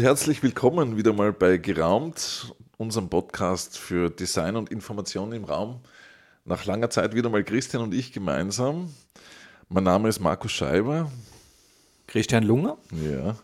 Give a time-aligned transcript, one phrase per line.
[0.00, 5.82] und herzlich willkommen wieder mal bei Geraumt, unserem Podcast für Design und Information im Raum.
[6.46, 8.94] Nach langer Zeit wieder mal Christian und ich gemeinsam.
[9.68, 11.12] Mein Name ist Markus Scheiber.
[12.06, 12.78] Christian Lunger.
[12.92, 13.36] Ja.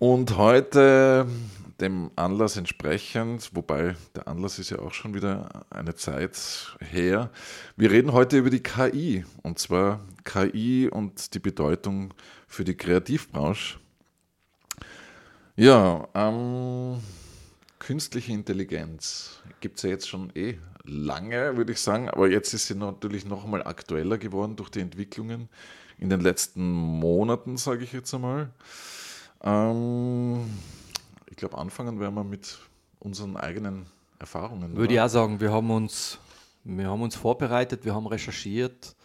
[0.00, 1.28] Und heute
[1.80, 7.30] dem Anlass entsprechend, wobei der Anlass ist ja auch schon wieder eine Zeit her.
[7.76, 12.12] Wir reden heute über die KI und zwar KI und die Bedeutung
[12.48, 13.78] für die Kreativbranche.
[15.56, 16.98] Ja, ähm,
[17.78, 22.66] künstliche Intelligenz gibt es ja jetzt schon eh lange, würde ich sagen, aber jetzt ist
[22.66, 25.48] sie natürlich noch einmal aktueller geworden durch die Entwicklungen
[25.98, 28.50] in den letzten Monaten, sage ich jetzt einmal.
[29.44, 30.44] Ähm,
[31.30, 32.58] ich glaube, anfangen werden wir mit
[32.98, 33.86] unseren eigenen
[34.18, 34.76] Erfahrungen.
[34.76, 36.18] Würde ich auch sagen, wir haben uns,
[36.64, 38.96] wir haben uns vorbereitet, wir haben recherchiert,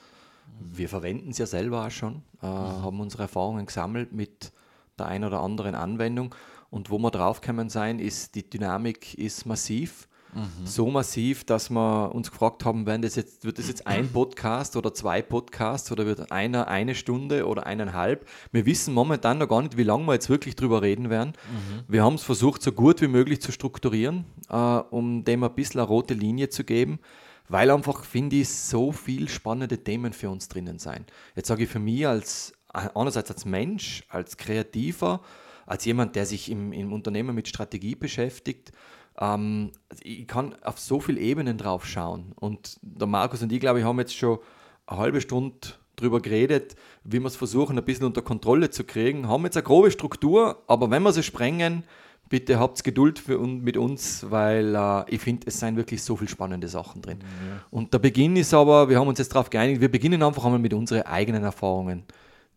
[0.60, 2.50] wir verwenden es ja selber auch schon, äh, mhm.
[2.50, 4.52] haben unsere Erfahrungen gesammelt mit
[5.00, 6.36] der einen oder anderen Anwendung.
[6.70, 10.08] Und wo wir draufgekommen sein, ist, die Dynamik ist massiv.
[10.34, 10.66] Mhm.
[10.66, 14.76] So massiv, dass wir uns gefragt haben, werden das jetzt, wird das jetzt ein Podcast
[14.76, 18.28] oder zwei Podcasts oder wird einer eine Stunde oder eineinhalb?
[18.52, 21.34] Wir wissen momentan noch gar nicht, wie lange wir jetzt wirklich drüber reden werden.
[21.52, 21.84] Mhm.
[21.88, 25.80] Wir haben es versucht, so gut wie möglich zu strukturieren, äh, um dem ein bisschen
[25.80, 27.00] eine rote Linie zu geben,
[27.48, 31.06] weil einfach, finde ich, so viel spannende Themen für uns drinnen sein.
[31.36, 35.22] Jetzt sage ich für mich als, einerseits als Mensch, als Kreativer,
[35.66, 38.72] als jemand, der sich im, im Unternehmen mit Strategie beschäftigt,
[39.20, 42.34] ähm, ich kann auf so viele Ebenen drauf schauen.
[42.36, 44.40] Und der Markus und ich, glaube ich, haben jetzt schon
[44.88, 45.58] eine halbe Stunde
[45.96, 49.28] darüber geredet, wie wir es versuchen, ein bisschen unter Kontrolle zu kriegen.
[49.28, 51.84] Haben jetzt eine grobe Struktur, aber wenn wir sie sprengen,
[52.30, 56.30] bitte habt Geduld für, mit uns, weil äh, ich finde, es sind wirklich so viele
[56.30, 57.20] spannende Sachen drin.
[57.22, 57.62] Ja.
[57.72, 60.60] Und der Beginn ist aber, wir haben uns jetzt darauf geeinigt, wir beginnen einfach einmal
[60.60, 62.04] mit unseren eigenen Erfahrungen,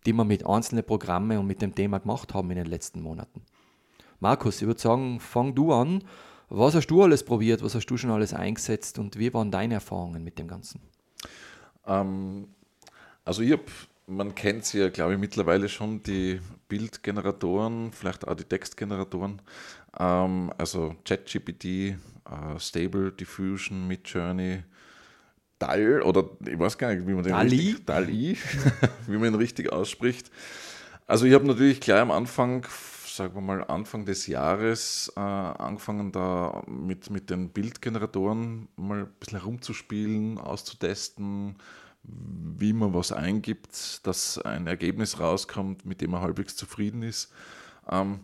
[0.07, 3.43] die wir mit einzelnen Programmen und mit dem Thema gemacht haben in den letzten Monaten.
[4.21, 6.03] Markus, ich würde sagen, fang du an
[6.55, 7.63] was hast du alles probiert?
[7.63, 8.99] Was hast du schon alles eingesetzt?
[8.99, 10.83] Und wie waren deine Erfahrungen mit dem Ganzen?
[11.87, 12.49] Ähm,
[13.25, 13.65] also ich habe,
[14.07, 19.41] man kennt sie ja, glaube ich, mittlerweile schon, die Bildgeneratoren, vielleicht auch die Textgeneratoren.
[19.99, 21.97] Ähm, also ChatGPT, äh,
[22.59, 24.62] Stable Diffusion, Midjourney,
[25.62, 27.56] DAL oder ich weiß gar nicht, wie man den Dali?
[27.56, 28.39] richtig, Dali,
[29.06, 30.31] wie man ihn richtig ausspricht.
[31.06, 32.67] Also ich habe natürlich gleich am Anfang
[33.12, 39.12] sagen wir mal, Anfang des Jahres äh, angefangen, da mit, mit den Bildgeneratoren mal ein
[39.21, 41.56] bisschen herumzuspielen, auszutesten,
[42.03, 47.33] wie man was eingibt, dass ein Ergebnis rauskommt, mit dem man halbwegs zufrieden ist.
[47.89, 48.21] Ähm,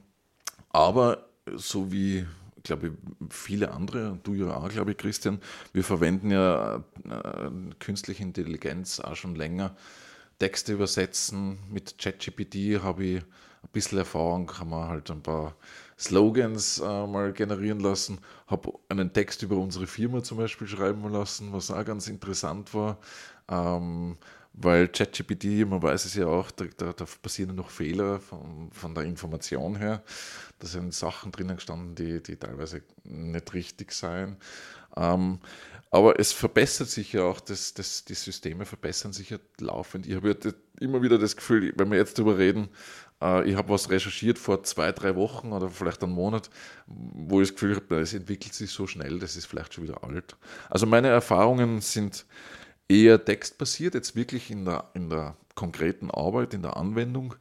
[0.70, 2.26] aber so wie,
[2.62, 2.92] glaube ich,
[3.30, 5.40] viele andere, du ja auch, glaube ich, Christian,
[5.72, 9.76] wir verwenden ja äh, künstliche Intelligenz auch schon länger.
[10.38, 11.58] Texte übersetzen.
[11.70, 15.56] Mit ChatGPT habe ich ein bisschen Erfahrung, kann man halt ein paar
[15.98, 18.20] Slogans äh, mal generieren lassen.
[18.46, 22.98] Habe einen Text über unsere Firma zum Beispiel schreiben lassen, was auch ganz interessant war.
[23.48, 24.16] Ähm,
[24.60, 28.94] weil ChatGPT, man weiß es ja auch, da, da, da passieren noch Fehler von, von,
[28.94, 30.02] der Information her.
[30.58, 34.36] Da sind Sachen drinnen gestanden, die, die teilweise nicht richtig seien.
[34.96, 35.38] Ähm,
[35.90, 40.06] aber es verbessert sich ja auch, das, das, die Systeme verbessern sich ja laufend.
[40.06, 42.68] Ich habe ja immer wieder das Gefühl, wenn wir jetzt darüber reden,
[43.22, 46.50] äh, ich habe was recherchiert vor zwei, drei Wochen oder vielleicht einen Monat,
[46.86, 50.04] wo ich das Gefühl habe, es entwickelt sich so schnell, das ist vielleicht schon wieder
[50.04, 50.36] alt.
[50.68, 52.26] Also meine Erfahrungen sind
[52.88, 57.34] eher textbasiert, jetzt wirklich in der, in der konkreten Arbeit, in der Anwendung.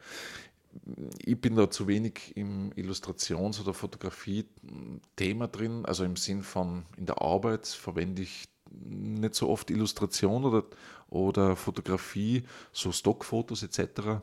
[1.23, 7.05] Ich bin da zu wenig im Illustrations- oder Fotografie-Thema drin, also im Sinn von in
[7.05, 10.65] der Arbeit verwende ich nicht so oft Illustration oder,
[11.09, 12.43] oder Fotografie,
[12.73, 14.21] so Stockfotos etc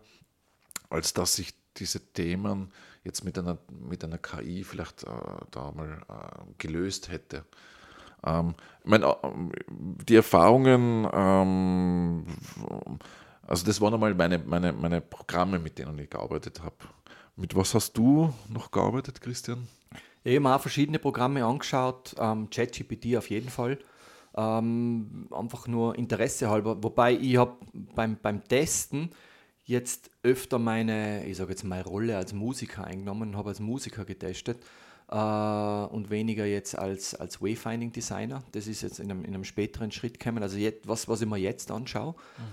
[0.94, 5.08] als dass ich diese Themen jetzt mit einer, mit einer KI vielleicht äh,
[5.50, 7.44] da mal äh, gelöst hätte.
[8.24, 9.16] Ähm, ich meine,
[10.08, 12.24] die Erfahrungen, ähm,
[13.46, 16.76] also das waren einmal meine, meine, meine Programme, mit denen ich gearbeitet habe.
[17.36, 19.66] Mit was hast du noch gearbeitet, Christian?
[20.22, 23.78] Ich habe auch verschiedene Programme angeschaut, ähm, ChatGPT auf jeden Fall.
[24.36, 26.82] Ähm, einfach nur Interesse halber.
[26.82, 27.56] Wobei ich habe
[27.94, 29.10] beim, beim Testen
[29.64, 34.58] jetzt öfter meine, ich sage jetzt meine Rolle als Musiker eingenommen, habe als Musiker getestet
[35.08, 38.42] äh, und weniger jetzt als, als Wayfinding Designer.
[38.52, 40.42] Das ist jetzt in einem, in einem späteren Schritt gekommen.
[40.42, 42.12] Also jetzt, was, was ich mir jetzt anschaue.
[42.12, 42.44] Mhm.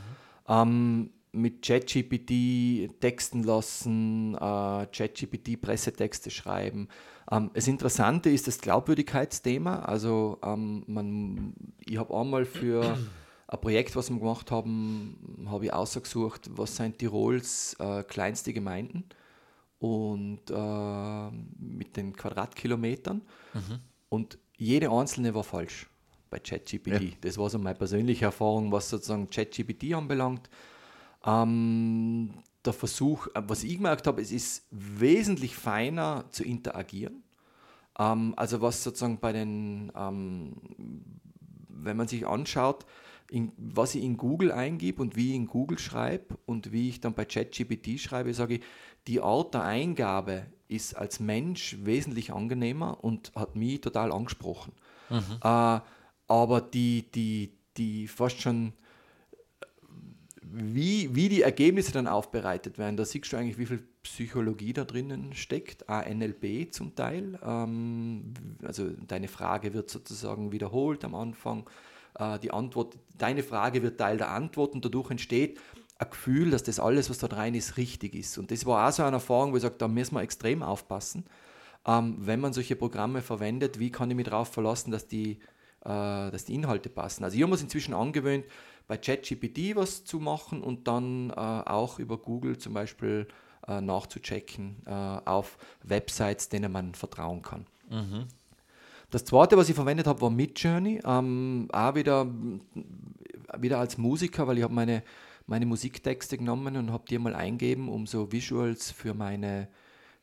[0.48, 6.89] Ähm, mit ChatGPT texten lassen, äh, ChatGPT Pressetexte schreiben.
[7.31, 9.80] Ähm, das Interessante ist das Glaubwürdigkeitsthema.
[9.80, 11.54] Also ähm, man,
[11.86, 12.97] ich habe einmal für
[13.47, 19.06] ein Projekt, was wir gemacht haben, habe ich ausgesucht, was sind Tirols äh, kleinste Gemeinden
[19.81, 23.22] und äh, mit den Quadratkilometern.
[23.54, 23.80] Mhm.
[24.10, 25.89] Und jede einzelne war falsch
[26.30, 27.01] bei ChatGPT.
[27.01, 27.10] Ja.
[27.22, 30.50] Das war so meine persönliche Erfahrung, was sozusagen ChatGPT anbelangt.
[31.25, 32.31] Ähm,
[32.63, 37.24] der Versuch, äh, was ich gemerkt habe, es ist wesentlich feiner zu interagieren.
[37.98, 40.57] Ähm, also was sozusagen bei den, ähm,
[41.69, 42.86] wenn man sich anschaut,
[43.31, 47.00] in, was ich in Google eingebe und wie ich in Google schreibe und wie ich
[47.00, 48.62] dann bei ChatGPT schreibe, sage ich,
[49.07, 54.71] die Art der Eingabe ist als Mensch wesentlich angenehmer und hat mich total angesprochen.
[55.09, 55.38] Mhm.
[55.44, 55.80] Äh,
[56.27, 58.74] aber die, die, die fast schon,
[60.42, 64.86] wie, wie die Ergebnisse dann aufbereitet werden, da siehst du eigentlich, wie viel Psychologie da
[64.86, 67.38] drinnen steckt, ANLB zum Teil.
[67.44, 68.33] Ähm,
[68.63, 71.69] also deine Frage wird sozusagen wiederholt am Anfang.
[72.18, 75.59] Äh, die Antwort, deine Frage wird Teil der Antwort und dadurch entsteht
[76.01, 78.38] ein Gefühl, dass das alles, was da rein ist, richtig ist.
[78.38, 81.25] Und das war auch so eine Erfahrung, wo ich sage, da müssen wir extrem aufpassen,
[81.86, 85.33] ähm, wenn man solche Programme verwendet, wie kann ich mich darauf verlassen, dass die,
[85.81, 87.24] äh, dass die Inhalte passen.
[87.24, 88.45] Also ich habe mir inzwischen angewöhnt,
[88.88, 93.27] bei ChatGPT was zu machen und dann äh, auch über Google zum Beispiel
[93.68, 97.68] äh, nachzuchecken äh, auf Websites, denen man vertrauen kann.
[97.89, 98.25] Mhm.
[99.12, 101.01] Das zweite, was ich verwendet habe, war Midjourney.
[101.06, 102.27] Ähm, auch wieder,
[103.59, 105.04] wieder als Musiker, weil ich habe meine,
[105.51, 109.68] meine Musiktexte genommen und habe die mal eingeben, um so Visuals für meine,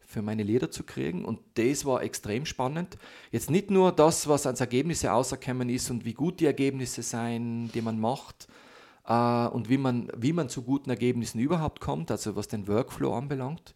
[0.00, 1.26] für meine Lieder zu kriegen.
[1.26, 2.96] Und das war extrem spannend.
[3.30, 7.70] Jetzt nicht nur das, was als Ergebnisse auserkennen ist und wie gut die Ergebnisse sein,
[7.74, 8.48] die man macht
[9.06, 13.12] äh, und wie man, wie man zu guten Ergebnissen überhaupt kommt, also was den Workflow
[13.12, 13.74] anbelangt,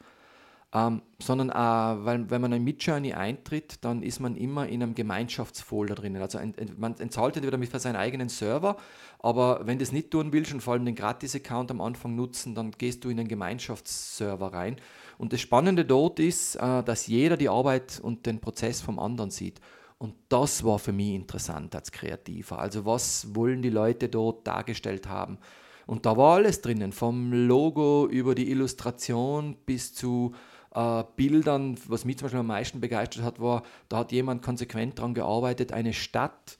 [0.74, 4.94] ähm, sondern auch, weil wenn man in Midjourney eintritt, dann ist man immer in einem
[4.94, 6.22] Gemeinschaftsfolder drinnen.
[6.22, 8.76] Also ent, ent, man entzahlt entweder mit seinen eigenen Server,
[9.18, 12.54] aber wenn du das nicht tun willst und vor allem den Gratis-Account am Anfang nutzen,
[12.54, 14.76] dann gehst du in den Gemeinschaftsserver rein.
[15.18, 19.30] Und das Spannende dort ist, äh, dass jeder die Arbeit und den Prozess vom anderen
[19.30, 19.60] sieht.
[19.98, 22.58] Und das war für mich interessant als Kreativer.
[22.58, 25.38] Also was wollen die Leute dort dargestellt haben?
[25.86, 30.32] Und da war alles drinnen, vom Logo über die Illustration bis zu
[30.74, 34.98] äh, Bildern, was mich zum Beispiel am meisten begeistert hat, war, da hat jemand konsequent
[34.98, 36.58] daran gearbeitet, eine Stadt,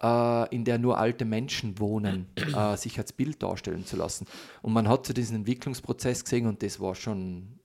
[0.00, 4.26] äh, in der nur alte Menschen wohnen, äh, sich als Bild darstellen zu lassen.
[4.62, 7.58] Und man hat so diesen Entwicklungsprozess gesehen und das war schon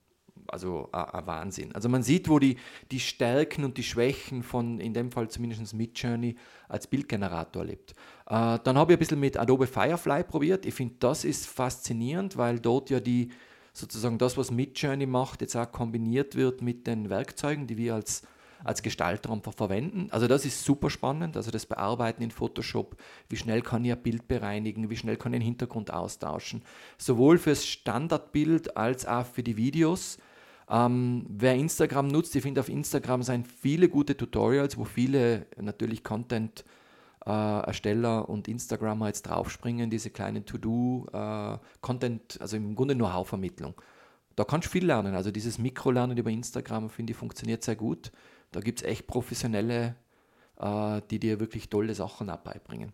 [0.48, 1.74] also ein Wahnsinn.
[1.74, 2.58] Also man sieht, wo die,
[2.92, 6.36] die Stärken und die Schwächen von, in dem Fall zumindest Midjourney,
[6.68, 7.92] als Bildgenerator lebt.
[8.28, 10.66] Äh, dann habe ich ein bisschen mit Adobe Firefly probiert.
[10.66, 13.30] Ich finde, das ist faszinierend, weil dort ja die,
[13.74, 18.22] sozusagen das, was Midjourney macht, jetzt auch kombiniert wird mit den Werkzeugen, die wir als,
[18.64, 20.08] als Gestalter verwenden.
[20.12, 22.96] Also das ist super spannend, also das Bearbeiten in Photoshop,
[23.30, 26.62] wie schnell kann ich ein Bild bereinigen, wie schnell kann ich den Hintergrund austauschen,
[27.00, 30.20] sowohl fürs Standardbild als auch für die Videos.
[30.70, 36.04] Ähm, wer Instagram nutzt, ich finde auf Instagram sind viele gute Tutorials, wo viele natürlich
[36.04, 36.64] Content
[37.26, 43.76] äh, Ersteller und Instagrammer jetzt draufspringen, diese kleinen To-Do-Content, äh, also im Grunde Know-how-Vermittlung.
[44.36, 45.16] Da kannst du viel lernen.
[45.16, 48.12] Also dieses Mikrolernen über Instagram, finde ich, funktioniert sehr gut.
[48.52, 49.96] Da gibt es echt professionelle,
[50.60, 52.94] äh, die dir wirklich tolle Sachen beibringen.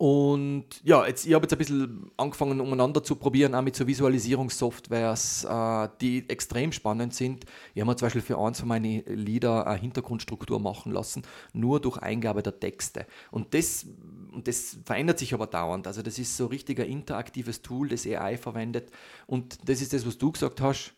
[0.00, 3.86] Und ja, jetzt, ich habe jetzt ein bisschen angefangen, umeinander zu probieren, auch mit so
[3.86, 7.44] Visualisierungssoftwares, äh, die extrem spannend sind.
[7.74, 11.20] Ich habe mir zum Beispiel für eins von meinen Lieder eine Hintergrundstruktur machen lassen,
[11.52, 13.04] nur durch Eingabe der Texte.
[13.30, 13.88] Und das,
[14.32, 15.86] und das verändert sich aber dauernd.
[15.86, 18.90] Also das ist so richtig ein interaktives Tool, das AI verwendet.
[19.26, 20.94] Und das ist das, was du gesagt hast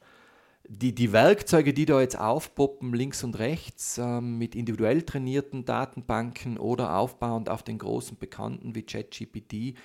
[0.75, 6.57] die, die Werkzeuge, die da jetzt aufpoppen, links und rechts, ähm, mit individuell trainierten Datenbanken
[6.57, 9.77] oder aufbauend auf den großen Bekannten wie ChatGPT,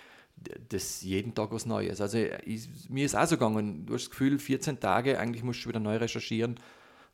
[0.70, 2.00] das jeden Tag was Neues.
[2.00, 5.66] Also ich, mir ist auch so gegangen, du hast das Gefühl, 14 Tage, eigentlich musst
[5.66, 6.56] du wieder neu recherchieren,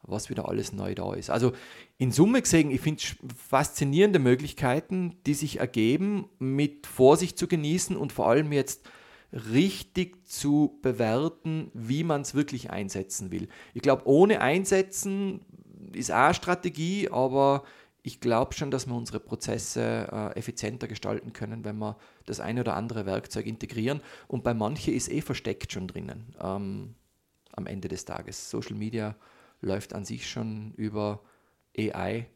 [0.04, 1.32] was wieder alles neu da ist.
[1.32, 1.54] Also
[1.98, 3.16] in Summe gesehen, ich finde es
[3.50, 8.88] faszinierende Möglichkeiten, die sich ergeben, mit Vorsicht zu genießen und vor allem jetzt
[9.34, 13.48] richtig zu bewerten, wie man es wirklich einsetzen will.
[13.74, 15.42] Ich glaube, ohne Einsetzen
[15.94, 17.64] ist auch eine Strategie, aber
[18.04, 22.62] ich glaube schon, dass wir unsere Prozesse äh, effizienter gestalten können, wenn wir das eine
[22.62, 24.02] oder andere Werkzeug integrieren.
[24.28, 26.96] Und bei manchen ist eh versteckt schon drinnen ähm,
[27.54, 28.50] am Ende des Tages.
[28.50, 29.16] Social Media
[29.62, 31.22] läuft an sich schon über
[31.78, 32.28] AI,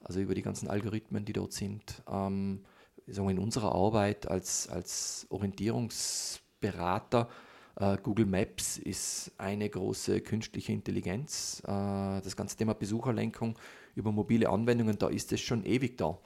[0.00, 2.02] also über die ganzen Algorithmen, die dort sind.
[2.08, 2.64] Ähm,
[3.10, 7.28] sagen in unserer Arbeit als, als Orientierungsberater,
[7.76, 11.62] äh, Google Maps ist eine große künstliche Intelligenz.
[11.64, 13.58] Äh, das ganze Thema Besucherlenkung
[13.94, 16.18] über mobile Anwendungen, da ist es schon ewig da.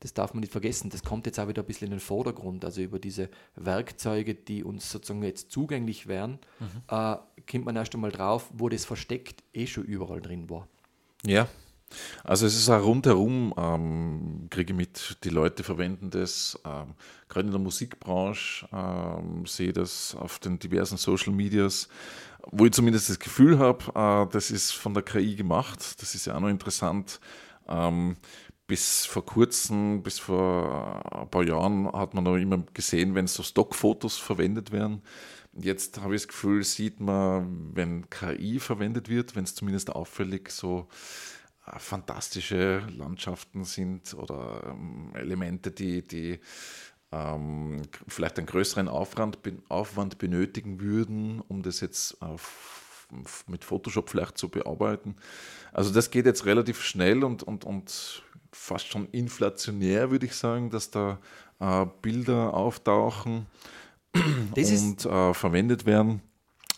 [0.00, 0.90] das darf man nicht vergessen.
[0.90, 2.64] Das kommt jetzt auch wieder ein bisschen in den Vordergrund.
[2.64, 6.82] Also über diese Werkzeuge, die uns sozusagen jetzt zugänglich wären, mhm.
[6.88, 7.16] äh,
[7.50, 10.68] kommt man erst einmal drauf, wo das versteckt eh schon überall drin war.
[11.24, 11.48] Ja,
[12.22, 16.94] also es ist auch rundherum, ähm, kriege ich mit, die Leute verwenden das, ähm,
[17.28, 21.88] gerade in der Musikbranche, ähm, sehe das auf den diversen Social Medias,
[22.50, 26.00] wo ich zumindest das Gefühl habe, äh, das ist von der KI gemacht.
[26.00, 27.20] Das ist ja auch noch interessant.
[27.68, 28.16] Ähm,
[28.66, 33.42] bis vor kurzem, bis vor ein paar Jahren hat man noch immer gesehen, wenn so
[33.42, 35.02] Stockfotos verwendet werden.
[35.52, 40.50] Jetzt habe ich das Gefühl, sieht man, wenn KI verwendet wird, wenn es zumindest auffällig
[40.50, 41.33] so äh,
[41.78, 46.40] fantastische Landschaften sind oder ähm, Elemente, die, die
[47.12, 53.08] ähm, vielleicht einen größeren Aufwand, Aufwand benötigen würden, um das jetzt auf,
[53.46, 55.16] mit Photoshop vielleicht zu bearbeiten.
[55.72, 60.70] Also das geht jetzt relativ schnell und, und, und fast schon inflationär, würde ich sagen,
[60.70, 61.18] dass da
[61.60, 63.46] äh, Bilder auftauchen
[64.54, 66.22] das und äh, verwendet werden.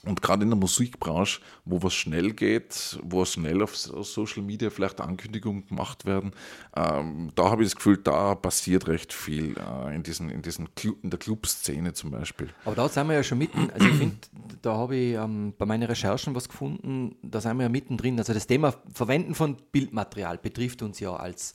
[0.06, 5.00] Und gerade in der Musikbranche, wo was schnell geht, wo schnell auf Social Media vielleicht
[5.00, 6.30] Ankündigungen gemacht werden,
[6.76, 10.74] ähm, da habe ich das Gefühl, da passiert recht viel äh, in, diesen, in, diesen
[10.76, 12.48] Club, in der Clubszene zum Beispiel.
[12.64, 14.16] Aber da sind wir ja schon mitten, also ich finde,
[14.62, 18.18] da habe ich ähm, bei meinen Recherchen was gefunden, da sind wir ja mittendrin.
[18.18, 21.54] Also das Thema Verwenden von Bildmaterial betrifft uns ja als,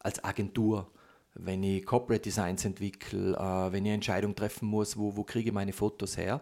[0.00, 0.90] als Agentur
[1.34, 5.48] wenn ich Corporate Designs entwickle, äh, wenn ich eine Entscheidung treffen muss, wo, wo kriege
[5.48, 6.40] ich meine Fotos her.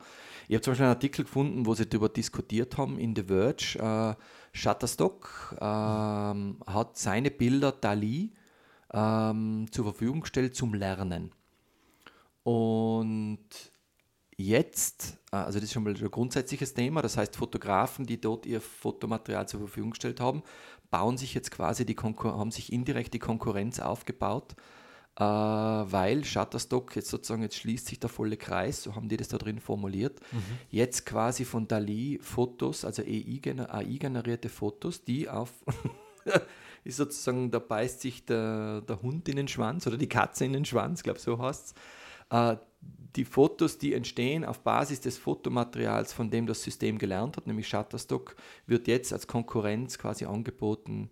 [0.49, 3.79] Ich habe zum Beispiel einen Artikel gefunden, wo sie darüber diskutiert haben in The Verge.
[3.79, 4.15] Äh,
[4.53, 8.33] Shutterstock äh, hat seine Bilder Dali
[8.93, 11.31] ähm, zur Verfügung gestellt zum Lernen.
[12.43, 13.39] Und
[14.37, 18.45] jetzt, äh, also das ist schon mal ein grundsätzliches Thema, das heißt Fotografen, die dort
[18.47, 20.43] ihr Fotomaterial zur Verfügung gestellt haben,
[20.91, 24.57] bauen sich jetzt quasi die Konkur haben sich indirekt die Konkurrenz aufgebaut
[25.17, 29.29] äh, weil Shutterstock jetzt sozusagen, jetzt schließt sich der volle Kreis, so haben die das
[29.29, 30.43] da drin formuliert, mhm.
[30.71, 35.53] jetzt quasi von Dali Fotos, also AI-generierte Fotos, die auf,
[36.85, 40.53] ist sozusagen, da beißt sich der, der Hund in den Schwanz oder die Katze in
[40.53, 41.75] den Schwanz, glaube so heißt es.
[42.31, 42.57] Äh,
[43.17, 47.69] die Fotos, die entstehen auf Basis des Fotomaterials, von dem das System gelernt hat, nämlich
[47.69, 48.37] Shutterstock,
[48.67, 51.11] wird jetzt als Konkurrenz quasi angeboten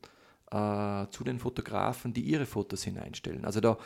[0.50, 3.44] äh, zu den Fotografen, die ihre Fotos hineinstellen.
[3.44, 3.76] Also da,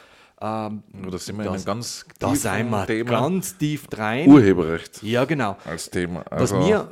[0.40, 3.10] ähm, da sind wir das, in einem ganz da sind wir Thema.
[3.10, 4.28] ganz tief rein.
[4.28, 5.02] Urheberrecht.
[5.02, 5.56] Ja, genau.
[5.64, 6.22] Als Thema.
[6.30, 6.88] Also, Was mir,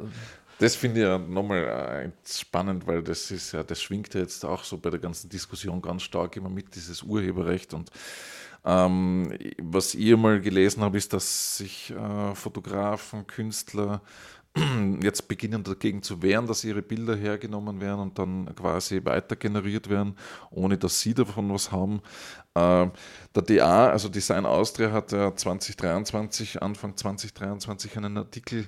[0.59, 4.45] das finde ich ja nochmal äh, spannend, weil das ist ja, das schwingt ja jetzt
[4.45, 7.91] auch so bei der ganzen Diskussion ganz stark immer mit, dieses Urheberrecht und
[8.63, 14.03] ähm, was ich mal gelesen habe, ist, dass sich äh, Fotografen, Künstler
[15.03, 19.89] jetzt beginnen dagegen zu wehren, dass ihre Bilder hergenommen werden und dann quasi weiter generiert
[19.89, 20.17] werden,
[20.51, 22.01] ohne dass sie davon was haben.
[22.55, 22.89] Äh,
[23.35, 28.67] der DA, also Design Austria, hat ja 2023, Anfang 2023 einen Artikel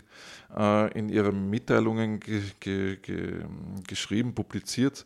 [0.56, 3.44] äh, in ihren Mitteilungen ge ge ge
[3.88, 5.04] geschrieben, publiziert,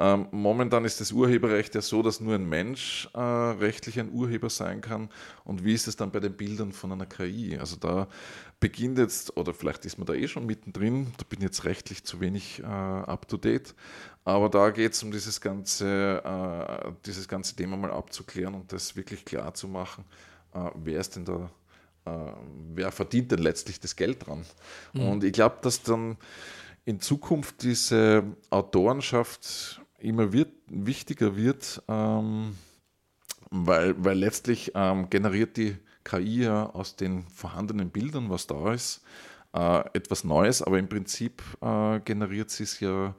[0.00, 4.48] ähm, momentan ist das Urheberrecht ja so, dass nur ein Mensch äh, rechtlich ein Urheber
[4.48, 5.10] sein kann.
[5.44, 7.58] Und wie ist es dann bei den Bildern von einer KI?
[7.58, 8.08] Also da
[8.60, 12.02] beginnt jetzt, oder vielleicht ist man da eh schon mittendrin, da bin ich jetzt rechtlich
[12.02, 13.74] zu wenig äh, up-to-date,
[14.24, 18.96] aber da geht es um dieses ganze, äh, dieses ganze Thema mal abzuklären und das
[18.96, 20.04] wirklich klar zu machen,
[20.54, 21.50] äh, wer ist denn da
[22.06, 22.32] äh,
[22.72, 24.46] wer verdient denn letztlich das Geld dran?
[24.94, 25.08] Mhm.
[25.08, 26.16] Und ich glaube, dass dann
[26.86, 32.56] in Zukunft diese Autorenschaft immer wird, wichtiger wird, ähm,
[33.50, 39.02] weil, weil letztlich ähm, generiert die KI ja aus den vorhandenen Bildern, was da ist,
[39.52, 43.14] äh, etwas Neues, aber im Prinzip äh, generiert sie es ja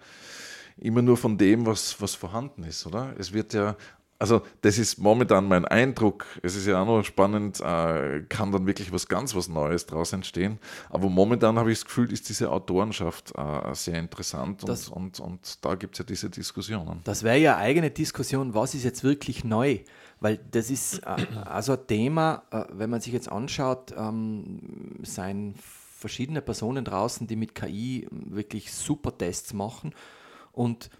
[0.77, 3.13] immer nur von dem, was, was vorhanden ist, oder?
[3.17, 3.75] Es wird ja
[4.21, 6.27] also das ist momentan mein Eindruck.
[6.43, 10.13] Es ist ja auch noch spannend, äh, kann dann wirklich was ganz was Neues daraus
[10.13, 10.59] entstehen.
[10.91, 15.65] Aber momentan habe ich das Gefühl, ist diese Autorenschaft äh, sehr interessant und, und, und
[15.65, 17.01] da gibt es ja diese Diskussionen.
[17.03, 19.79] Das wäre ja eigene Diskussion, was ist jetzt wirklich neu?
[20.19, 25.55] Weil das ist äh, also ein Thema, äh, wenn man sich jetzt anschaut, ähm, seien
[25.97, 29.95] verschiedene Personen draußen, die mit KI wirklich super Tests machen
[30.51, 30.91] und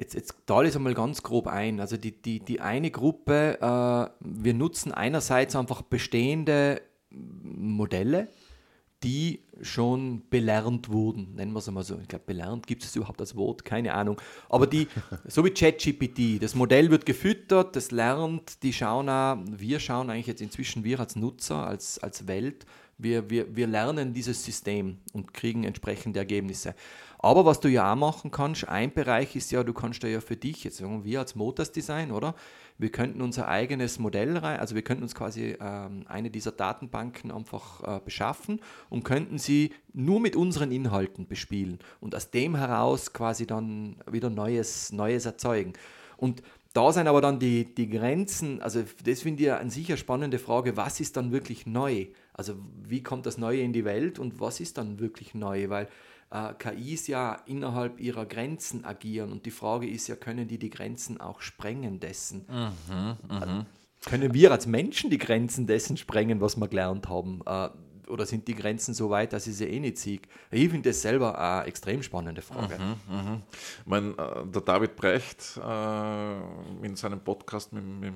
[0.00, 1.78] Jetzt, jetzt teile ich es einmal ganz grob ein.
[1.78, 6.80] Also die, die, die eine Gruppe, äh, wir nutzen einerseits einfach bestehende
[7.10, 8.28] Modelle,
[9.02, 11.98] die schon belernt wurden, nennen wir es einmal so.
[12.00, 14.18] Ich glaube, belernt gibt es überhaupt als Wort, keine Ahnung.
[14.48, 14.88] Aber die,
[15.26, 20.28] so wie ChatGPT, das Modell wird gefüttert, das lernt, die schauen auch, wir schauen eigentlich
[20.28, 22.64] jetzt inzwischen, wir als Nutzer, als, als Welt,
[22.96, 26.74] Wir, wir, wir lernen dieses System und kriegen entsprechende Ergebnisse.
[27.22, 30.36] Aber was du ja auch machen kannst, ein Bereich ist ja, du kannst ja für
[30.36, 32.34] dich, jetzt sagen wir als Motors Design, oder?
[32.78, 37.30] Wir könnten unser eigenes Modell rein, also wir könnten uns quasi ähm, eine dieser Datenbanken
[37.30, 43.12] einfach äh, beschaffen und könnten sie nur mit unseren Inhalten bespielen und aus dem heraus
[43.12, 45.74] quasi dann wieder Neues, Neues erzeugen.
[46.16, 49.98] Und da sind aber dann die, die Grenzen, also das finde ich an sich eine
[49.98, 52.06] spannende Frage, was ist dann wirklich neu?
[52.32, 55.68] Also wie kommt das Neue in die Welt und was ist dann wirklich neu?
[55.68, 55.88] Weil
[56.30, 59.32] äh, KIs ja innerhalb ihrer Grenzen agieren.
[59.32, 62.46] Und die Frage ist ja, können die die Grenzen auch sprengen dessen?
[62.48, 63.66] Mhm, mh.
[64.06, 67.40] Können wir als Menschen die Grenzen dessen sprengen, was wir gelernt haben?
[67.44, 67.68] Äh,
[68.08, 70.20] oder sind die Grenzen so weit, dass ich sie eh nicht sehe?
[70.50, 72.76] Ich finde das selber eine extrem spannende Frage.
[72.78, 73.42] Mhm, mh.
[73.80, 78.14] Ich meine, äh, der David Brecht äh, in seinem Podcast mit, mit,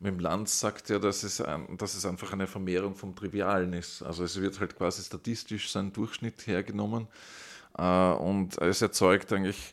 [0.00, 3.72] mit dem Lanz sagt ja, dass es, ein, dass es einfach eine Vermehrung vom Trivialen
[3.72, 4.02] ist.
[4.02, 9.72] Also es wird halt quasi statistisch sein Durchschnitt hergenommen äh, und es erzeugt eigentlich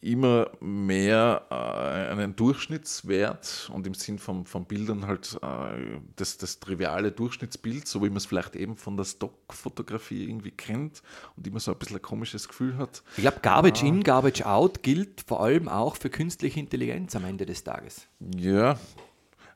[0.00, 6.60] immer mehr äh, einen Durchschnittswert und im Sinn von, von Bildern halt äh, das, das
[6.60, 11.02] triviale Durchschnittsbild, so wie man es vielleicht eben von der Stockfotografie irgendwie kennt
[11.36, 13.02] und immer so ein bisschen ein komisches Gefühl hat.
[13.16, 13.86] Ich glaube, Garbage ah.
[13.86, 18.06] in, Garbage out gilt vor allem auch für künstliche Intelligenz am Ende des Tages.
[18.36, 18.78] Ja,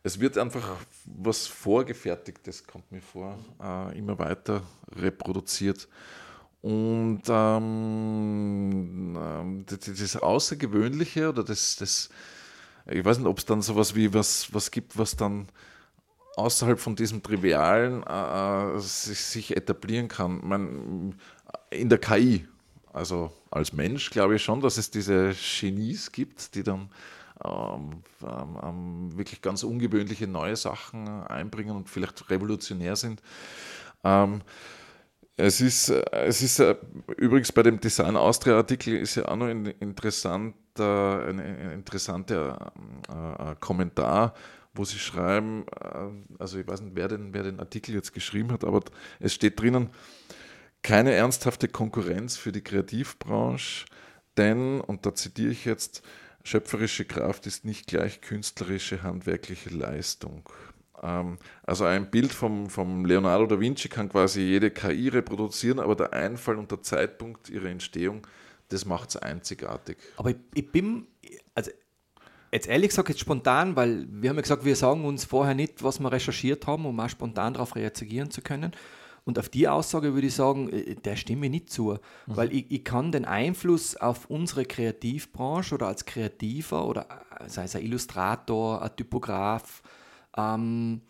[0.02, 4.62] es wird einfach was Vorgefertigtes, kommt mir vor, äh, immer weiter
[4.96, 5.86] reproduziert.
[6.62, 12.10] Und ähm, ähm das, Außergewöhnliche oder das, das,
[12.86, 15.48] ich weiß nicht, ob es dann sowas wie was, was gibt, was dann
[16.36, 20.40] außerhalb von diesem Trivialen äh, äh sich, sich, etablieren kann.
[20.46, 21.14] Man,
[21.70, 22.46] in der KI,
[22.92, 26.90] also als Mensch, glaube ich schon, dass es diese Genies gibt, die dann
[27.42, 33.22] ähm, ähm, ähm wirklich ganz ungewöhnliche neue Sachen einbringen und vielleicht revolutionär sind.
[34.04, 34.42] Ähm,
[35.40, 36.76] es ist, es ist äh,
[37.16, 42.72] übrigens bei dem Design Austria Artikel ist ja auch noch ein interessanter, ein, ein interessanter
[43.08, 44.34] äh, Kommentar,
[44.74, 48.52] wo sie schreiben, äh, also ich weiß nicht, wer den, wer den Artikel jetzt geschrieben
[48.52, 48.82] hat, aber
[49.18, 49.90] es steht drinnen,
[50.82, 53.86] keine ernsthafte Konkurrenz für die Kreativbranche,
[54.36, 56.02] denn, und da zitiere ich jetzt,
[56.44, 60.48] schöpferische Kraft ist nicht gleich künstlerische, handwerkliche Leistung.
[61.02, 65.96] Ähm, also ein Bild vom, vom Leonardo da Vinci kann quasi jede KI reproduzieren, aber
[65.96, 68.26] der Einfall und der Zeitpunkt ihrer Entstehung,
[68.68, 69.96] das macht es einzigartig.
[70.16, 71.06] Aber ich, ich, bin,
[71.54, 71.70] also
[72.52, 75.82] jetzt ehrlich gesagt, jetzt spontan, weil wir haben ja gesagt, wir sagen uns vorher nicht,
[75.82, 78.72] was wir recherchiert haben, um auch spontan darauf reagieren zu können.
[79.24, 81.92] Und auf die Aussage würde ich sagen, äh, der stimme nicht zu.
[81.92, 81.96] Mhm.
[82.26, 87.06] Weil ich, ich kann den Einfluss auf unsere Kreativbranche oder als Kreativer oder
[87.38, 89.82] äh, sei es ein Illustrator, ein Typograf,
[90.36, 91.02] ähm,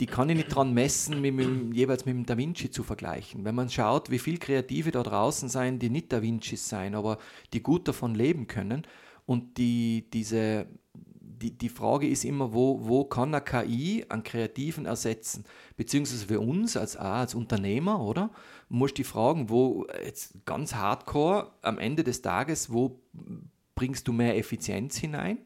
[0.00, 3.44] die kann ich nicht dran messen, mit, mit, jeweils mit dem Da Vinci zu vergleichen.
[3.44, 7.18] Wenn man schaut, wie viele Kreative da draußen sein, die nicht Da Vincis sein, aber
[7.52, 8.86] die gut davon leben können.
[9.24, 10.66] Und die, diese,
[11.40, 15.44] die, die Frage ist immer, wo, wo kann eine KI einen Kreativen ersetzen?
[15.76, 18.30] Beziehungsweise für uns als, als Unternehmer, oder?
[18.68, 23.00] Muss die fragen, wo jetzt ganz hardcore am Ende des Tages, wo
[23.74, 25.38] bringst du mehr Effizienz hinein?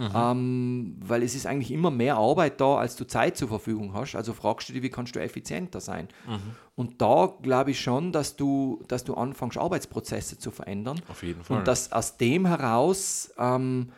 [0.00, 0.12] Mhm.
[0.14, 4.14] Ähm, weil es ist eigentlich immer mehr Arbeit da, als du Zeit zur Verfügung hast.
[4.14, 6.08] Also fragst du dich, wie kannst du effizienter sein?
[6.26, 6.40] Mhm.
[6.74, 11.02] Und da glaube ich schon, dass du, dass du anfängst, Arbeitsprozesse zu verändern.
[11.08, 11.58] Auf jeden Fall.
[11.58, 13.90] Und dass aus dem heraus, ähm,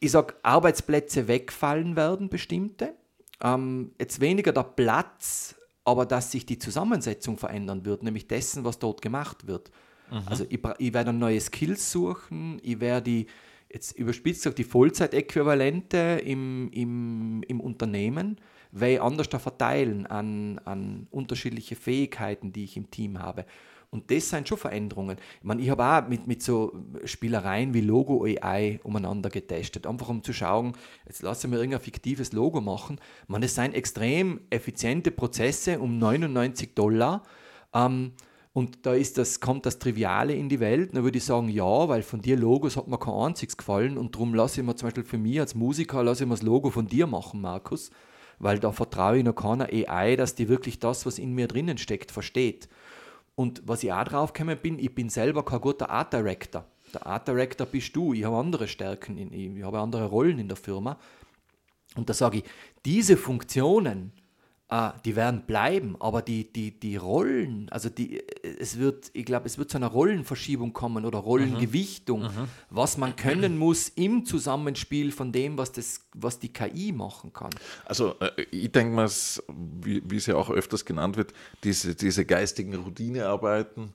[0.00, 2.94] ich sage, Arbeitsplätze wegfallen werden, bestimmte.
[3.42, 8.78] Ähm, jetzt weniger der Platz, aber dass sich die Zusammensetzung verändern wird, nämlich dessen, was
[8.78, 9.70] dort gemacht wird.
[10.10, 10.22] Mhm.
[10.24, 13.26] Also ich, ich werde neue Skills suchen, ich werde die
[13.74, 18.38] jetzt überspitzt gesagt, die Vollzeitäquivalente im, im, im Unternehmen
[18.74, 23.46] weil anders da verteilen an, an unterschiedliche Fähigkeiten, die ich im Team habe.
[23.90, 25.16] Und das sind schon Veränderungen.
[25.38, 26.72] Ich meine, ich habe auch mit, mit so
[27.04, 30.72] Spielereien wie Logo AI umeinander getestet, einfach um zu schauen,
[31.06, 32.98] jetzt lasse ich mir irgendein fiktives Logo machen.
[33.28, 37.22] Ich das sind extrem effiziente Prozesse um 99 Dollar.
[37.72, 38.14] Ähm,
[38.54, 41.88] und da ist das, kommt das Triviale in die Welt, dann würde ich sagen, ja,
[41.88, 44.86] weil von dir Logos hat mir kein einziges gefallen und darum lasse ich mir zum
[44.86, 47.90] Beispiel für mich als Musiker, lasse ich mir das Logo von dir machen, Markus,
[48.38, 51.78] weil da vertraue ich noch keiner AI, dass die wirklich das, was in mir drinnen
[51.78, 52.68] steckt, versteht.
[53.34, 56.64] Und was ich auch drauf gekommen bin, ich bin selber kein guter Art Director.
[56.92, 60.46] Der Art Director bist du, ich habe andere Stärken, in, ich habe andere Rollen in
[60.46, 60.96] der Firma.
[61.96, 62.44] Und da sage ich,
[62.84, 64.12] diese Funktionen,
[64.74, 69.46] äh, die werden bleiben, aber die, die, die Rollen, also die, es wird, ich glaube,
[69.46, 72.26] es wird zu einer Rollenverschiebung kommen oder Rollengewichtung, mhm.
[72.26, 72.48] Mhm.
[72.70, 77.50] was man können muss im Zusammenspiel von dem, was, das, was die KI machen kann.
[77.84, 79.10] Also äh, ich denke mal,
[79.48, 81.32] wie, es ja auch öfters genannt wird,
[81.62, 83.92] diese, diese geistigen Routinearbeiten,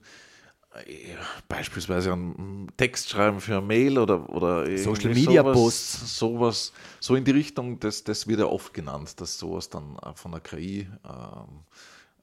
[1.48, 6.18] beispielsweise einen Text schreiben für eine Mail oder, oder Social Media sowas, Posts.
[6.18, 10.30] Sowas, so in die Richtung, das, das wird ja oft genannt, dass sowas dann von
[10.30, 11.64] der KI ähm,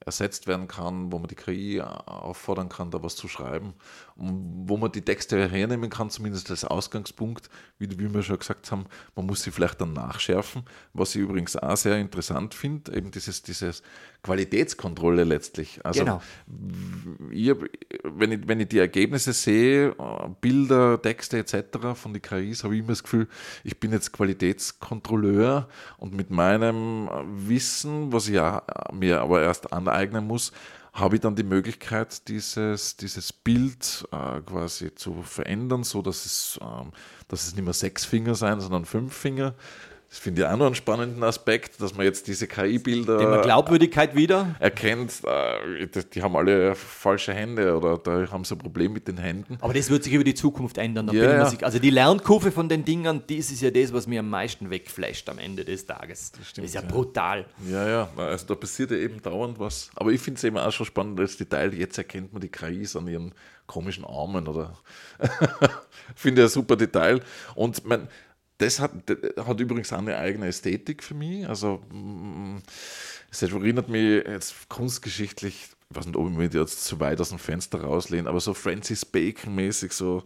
[0.06, 3.74] ersetzt werden kann, wo man die KI auffordern kann, da was zu schreiben,
[4.20, 8.86] wo man die Texte hernehmen kann, zumindest als Ausgangspunkt, wie, wie wir schon gesagt haben,
[9.16, 13.44] man muss sie vielleicht dann nachschärfen, was ich übrigens auch sehr interessant finde, eben dieses,
[13.44, 13.84] dieses
[14.24, 15.80] Qualitätskontrolle letztlich.
[15.86, 16.22] Also genau.
[17.30, 17.54] ich,
[18.04, 19.96] wenn, ich, wenn ich die Ergebnisse sehe,
[20.42, 21.94] Bilder, Texte etc.
[21.94, 23.28] von den KIs, habe ich immer das Gefühl,
[23.64, 27.08] ich bin jetzt Qualitätskontrolleur und mit meinem
[27.48, 30.52] Wissen, was ich ja mir aber erst aneignen muss,
[30.98, 36.60] habe ich dann die Möglichkeit, dieses, dieses Bild äh, quasi zu verändern, so dass es,
[36.62, 36.92] ähm,
[37.28, 39.54] dass es nicht mehr sechs Finger sein, sondern fünf Finger
[40.10, 43.18] das finde ich auch noch einen spannenden Aspekt, dass man jetzt diese KI-Bilder.
[43.18, 44.56] Thema Glaubwürdigkeit wieder.
[44.60, 49.18] Erkennt, äh, die haben alle falsche Hände oder da haben sie ein Problem mit den
[49.18, 49.58] Händen.
[49.60, 51.10] Aber das wird sich über die Zukunft ändern.
[51.12, 51.46] Ja, ja.
[51.48, 54.70] Sich, also die Lernkurve von den Dingern, das ist ja das, was mir am meisten
[54.70, 56.32] wegflasht am Ende des Tages.
[56.32, 57.46] Das, stimmt, das ist ja, ja, brutal.
[57.70, 59.90] Ja, ja, also da passiert ja eben dauernd was.
[59.96, 62.96] Aber ich finde es eben auch schon spannend, das Detail, jetzt erkennt man die KIs
[62.96, 63.34] an ihren
[63.66, 64.74] komischen Armen oder.
[66.16, 67.22] finde ich ein super Detail.
[67.56, 68.08] Und mein,
[68.58, 71.48] das hat, das hat übrigens auch eine eigene Ästhetik für mich.
[71.48, 71.82] Also,
[73.32, 77.30] es erinnert mich jetzt kunstgeschichtlich, ich weiß nicht, ob ich mich jetzt zu weit aus
[77.30, 80.24] dem Fenster rauslehne, aber so Francis Bacon-mäßig, so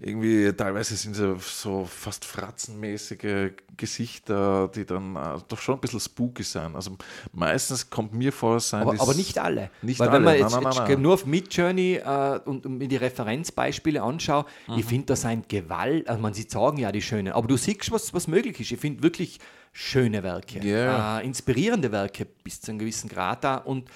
[0.00, 6.00] irgendwie teilweise sind sie so fast fratzenmäßige Gesichter, die dann äh, doch schon ein bisschen
[6.00, 6.74] spooky sein.
[6.74, 6.96] Also
[7.32, 9.70] meistens kommt mir vor, sein aber, aber nicht alle.
[9.82, 10.18] Nicht Weil alle.
[10.18, 12.96] wenn man jetzt, nein, nein, nein, jetzt nur auf Midjourney äh, und, und mir die
[12.96, 14.78] Referenzbeispiele anschaue, mhm.
[14.78, 17.90] ich finde, da sind Gewalt, also man sieht sagen ja die schönen, aber du siehst,
[17.90, 18.72] was, was möglich ist.
[18.72, 19.40] Ich finde wirklich
[19.72, 21.20] schöne Werke, yeah.
[21.20, 23.90] äh, inspirierende Werke bis zu einem gewissen Grad da und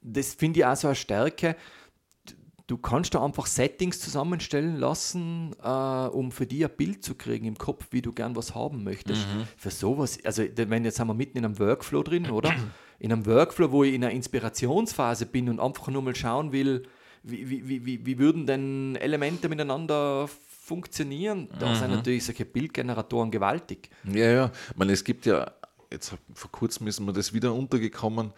[0.00, 1.56] das finde ich auch so eine Stärke
[2.66, 7.46] du kannst da einfach Settings zusammenstellen lassen, äh, um für dich ein Bild zu kriegen
[7.46, 9.26] im Kopf, wie du gern was haben möchtest.
[9.28, 9.46] Mhm.
[9.56, 12.52] Für sowas, also wenn jetzt sind wir mitten in einem Workflow drin, oder?
[12.98, 16.84] In einem Workflow, wo ich in einer Inspirationsphase bin und einfach nur mal schauen will,
[17.22, 20.30] wie, wie, wie, wie würden denn Elemente miteinander
[20.62, 21.46] funktionieren?
[21.58, 21.74] Da mhm.
[21.74, 23.90] sind natürlich solche Bildgeneratoren gewaltig.
[24.04, 24.50] Ja, ja.
[24.70, 25.52] Ich meine, es gibt ja,
[25.92, 28.32] jetzt vor kurzem ist mir das wieder untergekommen,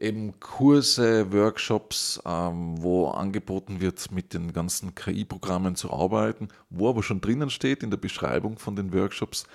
[0.00, 7.02] eben Kurse, Workshops, ähm, wo angeboten wird, mit den ganzen KI-Programmen zu arbeiten, wo aber
[7.02, 9.46] schon drinnen steht in der Beschreibung von den Workshops,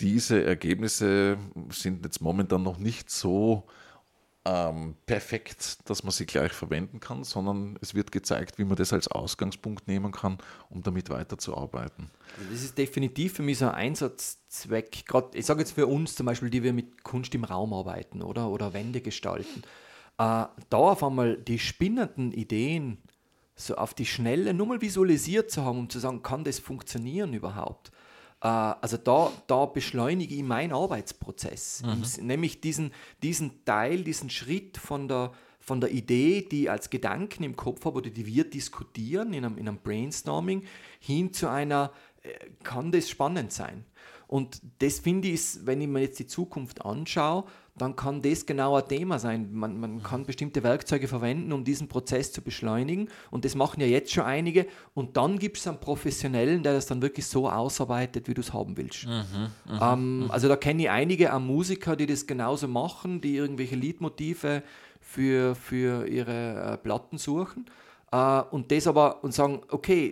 [0.00, 1.36] diese Ergebnisse
[1.70, 3.64] sind jetzt momentan noch nicht so
[4.44, 8.92] ähm, perfekt, dass man sie gleich verwenden kann, sondern es wird gezeigt, wie man das
[8.92, 12.10] als Ausgangspunkt nehmen kann, um damit weiterzuarbeiten.
[12.38, 15.06] Also das ist definitiv für mich so ein Einsatzzweck.
[15.06, 18.20] Gerade, ich sage jetzt für uns zum Beispiel, die wir mit Kunst im Raum arbeiten
[18.22, 19.62] oder, oder Wände gestalten.
[20.18, 22.98] Äh, da auf einmal die spinnenden Ideen
[23.54, 27.32] so auf die Schnelle nur mal visualisiert zu haben, um zu sagen, kann das funktionieren
[27.32, 27.91] überhaupt?
[28.42, 32.26] Äh, also da, da beschleunige ich meinen Arbeitsprozess, mhm.
[32.26, 37.44] nämlich diesen, diesen Teil, diesen Schritt von der, von der Idee, die ich als Gedanken
[37.44, 40.64] im Kopf habe oder die wir diskutieren in einem, in einem Brainstorming,
[40.98, 42.30] hin zu einer, äh,
[42.64, 43.84] kann das spannend sein?
[44.26, 47.44] Und das finde ich, wenn ich mir jetzt die Zukunft anschaue,
[47.76, 49.48] dann kann das genau ein Thema sein.
[49.52, 53.08] Man, man kann bestimmte Werkzeuge verwenden, um diesen Prozess zu beschleunigen.
[53.30, 54.66] Und das machen ja jetzt schon einige.
[54.92, 58.52] Und dann gibt es einen Professionellen, der das dann wirklich so ausarbeitet, wie du es
[58.52, 59.06] haben willst.
[59.06, 60.30] Mhm, mhm, ähm, mhm.
[60.30, 64.62] Also da kenne ich einige Musiker, die das genauso machen, die irgendwelche Liedmotive
[65.00, 67.66] für, für ihre äh, Platten suchen.
[68.14, 70.06] Uh, und das aber und sagen, okay,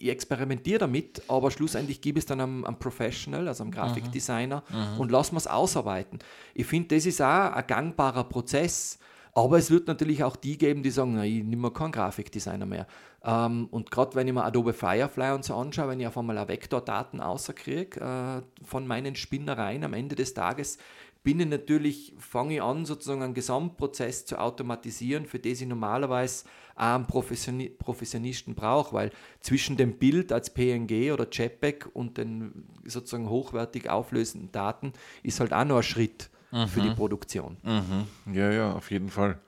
[0.00, 5.00] ich, experimentiere damit, aber schlussendlich gebe es dann einem, einem Professional, also einem Grafikdesigner mhm.
[5.00, 6.20] und lassen wir es ausarbeiten.
[6.54, 8.98] Ich finde, das ist auch ein gangbarer Prozess,
[9.34, 12.86] aber es wird natürlich auch die geben, die sagen, na, ich nehme keinen Grafikdesigner mehr.
[13.22, 16.48] Ähm, und gerade wenn ich mir Adobe Firefly und so anschaue, wenn ich auf einmal
[16.48, 20.78] Vektordaten außerkriege uh, von meinen Spinnereien am Ende des Tages,
[21.24, 26.44] bin ich natürlich, fange ich an, sozusagen einen Gesamtprozess zu automatisieren, für den ich normalerweise
[26.74, 29.10] einen Professionisten brauche, weil
[29.40, 35.52] zwischen dem Bild als PNG oder JPEG und den sozusagen hochwertig auflösenden Daten ist halt
[35.52, 36.66] auch noch ein Schritt mhm.
[36.68, 36.96] für die mhm.
[36.96, 37.56] Produktion.
[37.62, 38.34] Mhm.
[38.34, 39.38] Ja, ja, auf jeden Fall.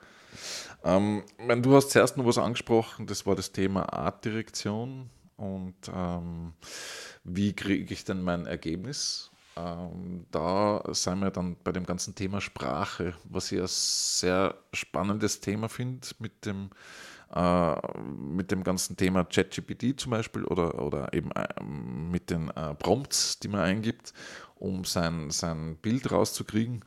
[0.84, 6.52] Ähm, mein, du hast zuerst noch was angesprochen, das war das Thema Artdirektion und ähm,
[7.24, 12.40] wie kriege ich denn mein Ergebnis ähm, da sind wir dann bei dem ganzen Thema
[12.42, 16.70] Sprache, was ich ein sehr spannendes Thema finde mit dem,
[17.34, 17.74] äh,
[18.08, 23.40] mit dem ganzen Thema ChatGPT zum Beispiel oder, oder eben äh, mit den äh, Prompts,
[23.40, 24.12] die man eingibt,
[24.56, 26.84] um sein, sein Bild rauszukriegen.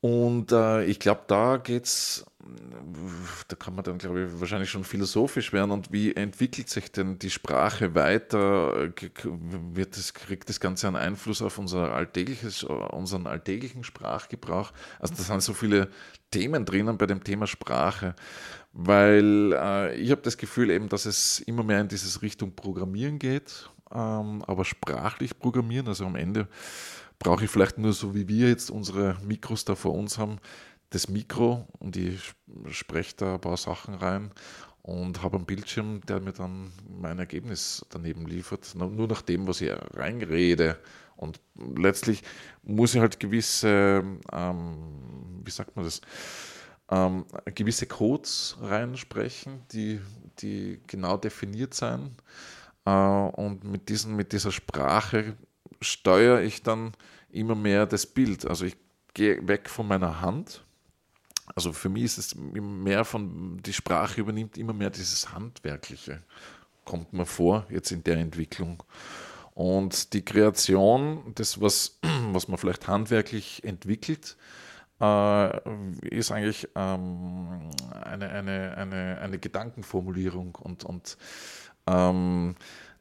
[0.00, 2.24] Und äh, ich glaube, da geht es,
[3.48, 5.72] da kann man dann, glaube ich, wahrscheinlich schon philosophisch werden.
[5.72, 8.90] Und wie entwickelt sich denn die Sprache weiter?
[9.72, 14.72] Wird das, kriegt das Ganze einen Einfluss auf unser alltägliches, unseren alltäglichen Sprachgebrauch?
[15.00, 15.88] Also, da sind so viele
[16.30, 18.14] Themen drinnen bei dem Thema Sprache,
[18.78, 23.18] weil äh, ich habe das Gefühl eben, dass es immer mehr in diese Richtung Programmieren
[23.18, 26.46] geht, ähm, aber sprachlich Programmieren, also am Ende
[27.18, 30.38] brauche ich vielleicht nur so wie wir jetzt unsere Mikros da vor uns haben,
[30.90, 32.34] das Mikro und ich
[32.70, 34.30] spreche da ein paar Sachen rein
[34.82, 39.62] und habe einen Bildschirm, der mir dann mein Ergebnis daneben liefert, nur nach dem, was
[39.62, 40.78] ich reinrede.
[41.16, 41.40] Und
[41.76, 42.22] letztlich
[42.62, 46.02] muss ich halt gewisse, ähm, wie sagt man das,
[46.90, 50.00] ähm, gewisse Codes reinsprechen, die,
[50.38, 52.16] die genau definiert sein.
[52.84, 55.36] Äh, und mit, diesen, mit dieser Sprache
[55.80, 56.92] steuere ich dann
[57.30, 58.46] immer mehr das Bild.
[58.46, 58.76] Also ich
[59.14, 60.62] gehe weg von meiner Hand.
[61.54, 66.22] Also für mich ist es mehr von, die Sprache übernimmt immer mehr dieses Handwerkliche,
[66.84, 68.82] kommt mir vor, jetzt in der Entwicklung.
[69.54, 71.98] Und die Kreation, das, was,
[72.32, 74.36] was man vielleicht handwerklich entwickelt,
[75.00, 77.70] äh, ist eigentlich ähm,
[78.04, 81.16] eine, eine, eine, eine Gedankenformulierung und, und
[81.86, 82.54] ähm,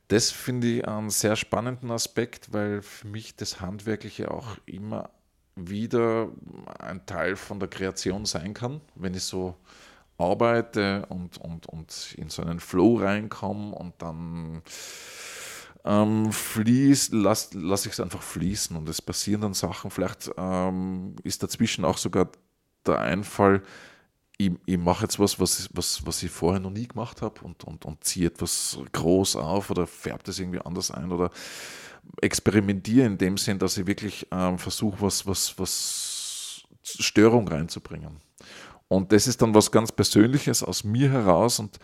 [0.08, 5.10] das finde ich einen sehr spannenden Aspekt, weil für mich das Handwerkliche auch immer
[5.55, 6.29] wieder
[6.79, 9.55] ein Teil von der Kreation sein kann, wenn ich so
[10.17, 14.62] arbeite und, und, und in so einen Flow reinkomme und dann
[15.86, 19.91] ähm, fließt, lasse lass ich es einfach fließen und es passieren dann Sachen.
[19.91, 22.30] Vielleicht ähm, ist dazwischen auch sogar
[22.86, 23.62] der Einfall,
[24.38, 27.63] ich, ich mache jetzt was, was, was, was ich vorher noch nie gemacht habe und,
[27.63, 31.32] und, und ziehe etwas groß auf oder färbe das irgendwie anders ein oder
[32.21, 38.17] experimentiere in dem Sinn, dass ich wirklich ähm, versuche, was, was, was Störung reinzubringen.
[38.88, 41.80] Und das ist dann was ganz Persönliches aus mir heraus und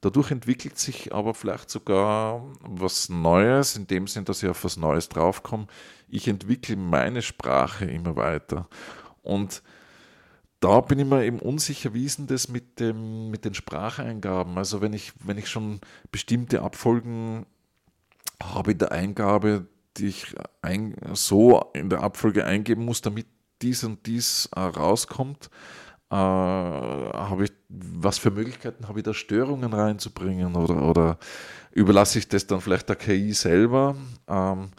[0.00, 4.76] dadurch entwickelt sich aber vielleicht sogar was Neues, in dem Sinn, dass ich auf was
[4.76, 5.66] Neues draufkomme.
[6.08, 8.68] Ich entwickle meine Sprache immer weiter.
[9.22, 9.62] Und
[10.60, 14.58] da bin ich mir eben unsicher, wie ist denn das mit, dem, mit den Spracheingaben?
[14.58, 15.80] Also wenn ich, wenn ich schon
[16.12, 17.46] bestimmte Abfolgen
[18.42, 23.26] habe in der Eingabe, die ich ein, so in der Abfolge eingeben muss, damit
[23.62, 25.50] dies und dies äh, rauskommt,
[26.10, 31.18] äh, habe ich, was für Möglichkeiten habe ich da Störungen reinzubringen oder, oder
[31.72, 33.96] überlasse ich das dann vielleicht der KI selber?
[34.26, 34.70] Ähm,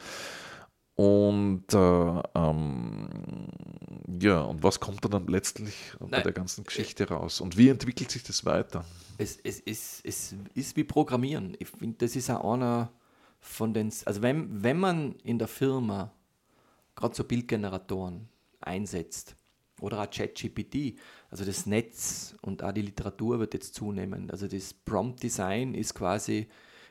[0.95, 3.07] und äh, ähm,
[4.21, 6.11] ja, und was kommt dann letztlich Nein.
[6.11, 7.41] bei der ganzen Geschichte raus?
[7.41, 8.85] Und wie entwickelt sich das weiter?
[9.17, 11.55] Es, es, es, es ist wie Programmieren.
[11.59, 12.91] Ich finde, das ist auch einer
[13.39, 16.11] von den, also wenn, wenn man in der Firma
[16.95, 19.35] gerade so Bildgeneratoren einsetzt
[19.79, 20.99] oder auch ChatGPT,
[21.31, 24.29] also das Netz und auch die Literatur wird jetzt zunehmen.
[24.29, 26.47] Also das Prompt Design ist quasi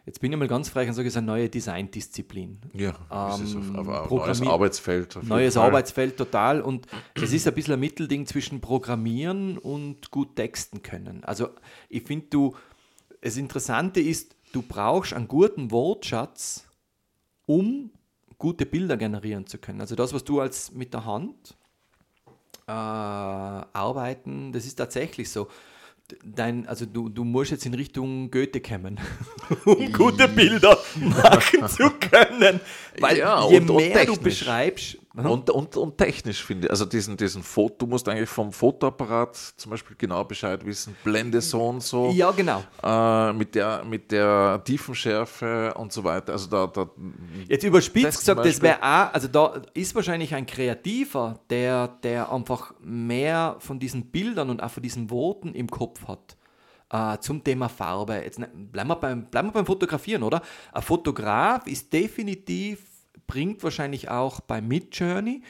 [0.06, 2.58] Jetzt bin ich mal ganz frei und sage, es ist eine neue Design-Disziplin.
[2.72, 5.22] Ja, ähm, ist auf, auf ein neues Arbeitsfeld.
[5.22, 5.66] Neues Fall.
[5.66, 6.62] Arbeitsfeld, total.
[6.62, 11.22] Und es ist ein bisschen ein Mittelding zwischen Programmieren und gut texten können.
[11.24, 11.50] Also
[11.90, 12.56] ich finde, du,
[13.20, 16.66] das Interessante ist, du brauchst einen guten Wortschatz,
[17.44, 17.90] um
[18.38, 19.82] gute Bilder generieren zu können.
[19.82, 21.56] Also das, was du als mit der Hand
[22.66, 25.48] äh, arbeiten, das ist tatsächlich so
[26.24, 28.98] dein, also du, du musst jetzt in Richtung Goethe kommen,
[29.64, 32.60] um gute Bilder machen zu können.
[32.98, 34.98] Weil ja, je und, mehr und du beschreibst.
[35.12, 36.70] Und, und, und technisch finde ich.
[36.70, 41.40] Also diesen, diesen Foto, du musst eigentlich vom Fotoapparat zum Beispiel genau Bescheid wissen, Blende
[41.40, 42.10] so und so.
[42.10, 42.62] Ja, genau.
[42.80, 46.32] Äh, mit, der, mit der Tiefenschärfe und so weiter.
[46.32, 46.88] Also da, da
[47.48, 52.30] Jetzt überspitzt das gesagt, das wäre auch, also da ist wahrscheinlich ein Kreativer, der, der
[52.30, 56.36] einfach mehr von diesen Bildern und auch von diesen Worten im Kopf hat.
[56.92, 58.14] Uh, zum Thema Farbe.
[58.14, 60.42] Jetzt ne, bleiben wir, beim, bleiben wir beim Fotografieren, oder?
[60.72, 62.80] Ein Fotograf ist definitiv
[63.30, 65.42] bringt wahrscheinlich auch bei Midjourney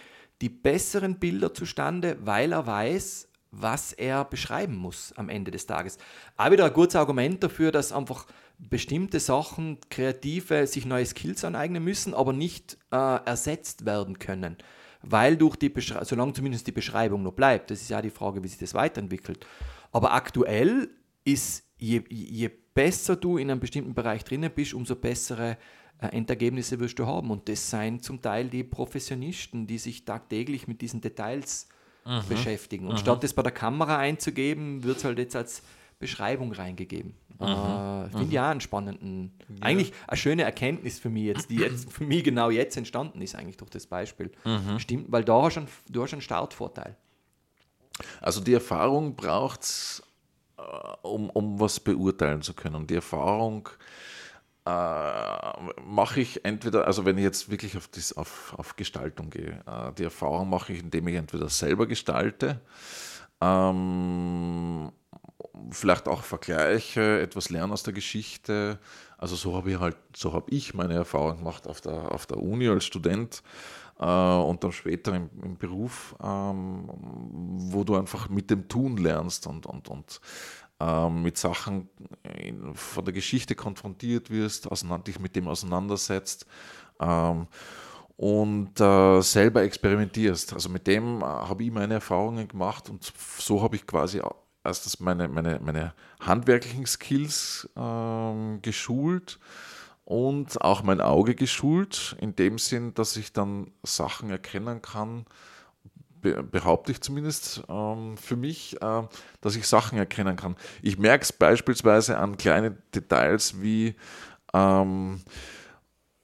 [0.43, 5.97] die besseren Bilder zustande, weil er weiß, was er beschreiben muss am Ende des Tages.
[6.37, 8.27] Auch wieder ein gutes Argument dafür, dass einfach
[8.59, 14.59] bestimmte Sachen, Kreative sich neue Skills aneignen müssen, aber nicht äh, ersetzt werden können.
[15.01, 18.45] Weil durch die Beschreibung, solange zumindest die Beschreibung noch bleibt, das ist ja die Frage,
[18.45, 19.47] wie sich das weiterentwickelt.
[19.91, 20.91] Aber aktuell
[21.25, 25.57] ist, je, je besser du in einem bestimmten Bereich drinnen bist, umso bessere
[26.09, 27.31] Endergebnisse wirst du haben.
[27.31, 31.69] Und das seien zum Teil die Professionisten, die sich tagtäglich mit diesen Details
[32.05, 32.23] mhm.
[32.29, 32.87] beschäftigen.
[32.87, 32.99] Und mhm.
[32.99, 35.63] statt das bei der Kamera einzugeben, wird es halt jetzt als
[35.99, 37.15] Beschreibung reingegeben.
[37.39, 37.47] Mhm.
[37.47, 39.57] Äh, Finde ich ja einen spannenden, ja.
[39.63, 43.35] eigentlich eine schöne Erkenntnis für mich jetzt, die jetzt für mich genau jetzt entstanden ist,
[43.35, 44.31] eigentlich durch das Beispiel.
[44.45, 44.79] Mhm.
[44.79, 46.97] Stimmt, weil da hast du, einen, du hast einen Startvorteil.
[48.21, 50.03] Also die Erfahrung braucht es,
[50.57, 50.63] äh,
[51.03, 52.87] um, um was beurteilen zu können.
[52.87, 53.85] Die Erfahrung äh,
[55.85, 59.93] mache ich entweder, also wenn ich jetzt wirklich auf, das, auf, auf Gestaltung gehe, äh,
[59.97, 62.61] die Erfahrung mache ich, indem ich entweder selber gestalte,
[63.41, 64.93] ähm,
[65.71, 68.79] vielleicht auch vergleiche, etwas lerne aus der Geschichte.
[69.19, 72.39] Also so habe ich halt, so habe ich meine Erfahrung gemacht auf der, auf der
[72.39, 73.43] Uni als Student
[73.99, 76.89] äh, und dann später im, im Beruf, ähm,
[77.73, 80.21] wo du einfach mit dem Tun lernst und, und, und
[81.11, 81.89] mit Sachen
[82.39, 84.69] in, von der Geschichte konfrontiert wirst,
[85.07, 86.47] dich mit dem auseinandersetzt
[87.01, 87.47] ähm,
[88.17, 90.53] und äh, selber experimentierst.
[90.53, 94.21] Also mit dem äh, habe ich meine Erfahrungen gemacht und so habe ich quasi
[94.65, 99.39] erstens meine, meine, meine handwerklichen Skills äh, geschult
[100.05, 105.25] und auch mein Auge geschult, in dem Sinn, dass ich dann Sachen erkennen kann,
[106.21, 109.03] behaupte ich zumindest ähm, für mich, äh,
[109.41, 110.57] dass ich Sachen erkennen kann.
[110.83, 113.95] Ich merke es beispielsweise an kleinen Details wie
[114.55, 115.21] ähm,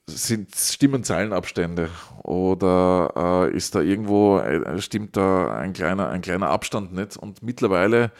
[0.09, 1.91] sind stimmen Zeilenabstände
[2.23, 7.43] oder äh, ist da irgendwo äh, stimmt da ein kleiner ein kleiner Abstand nicht und
[7.43, 8.13] mittlerweile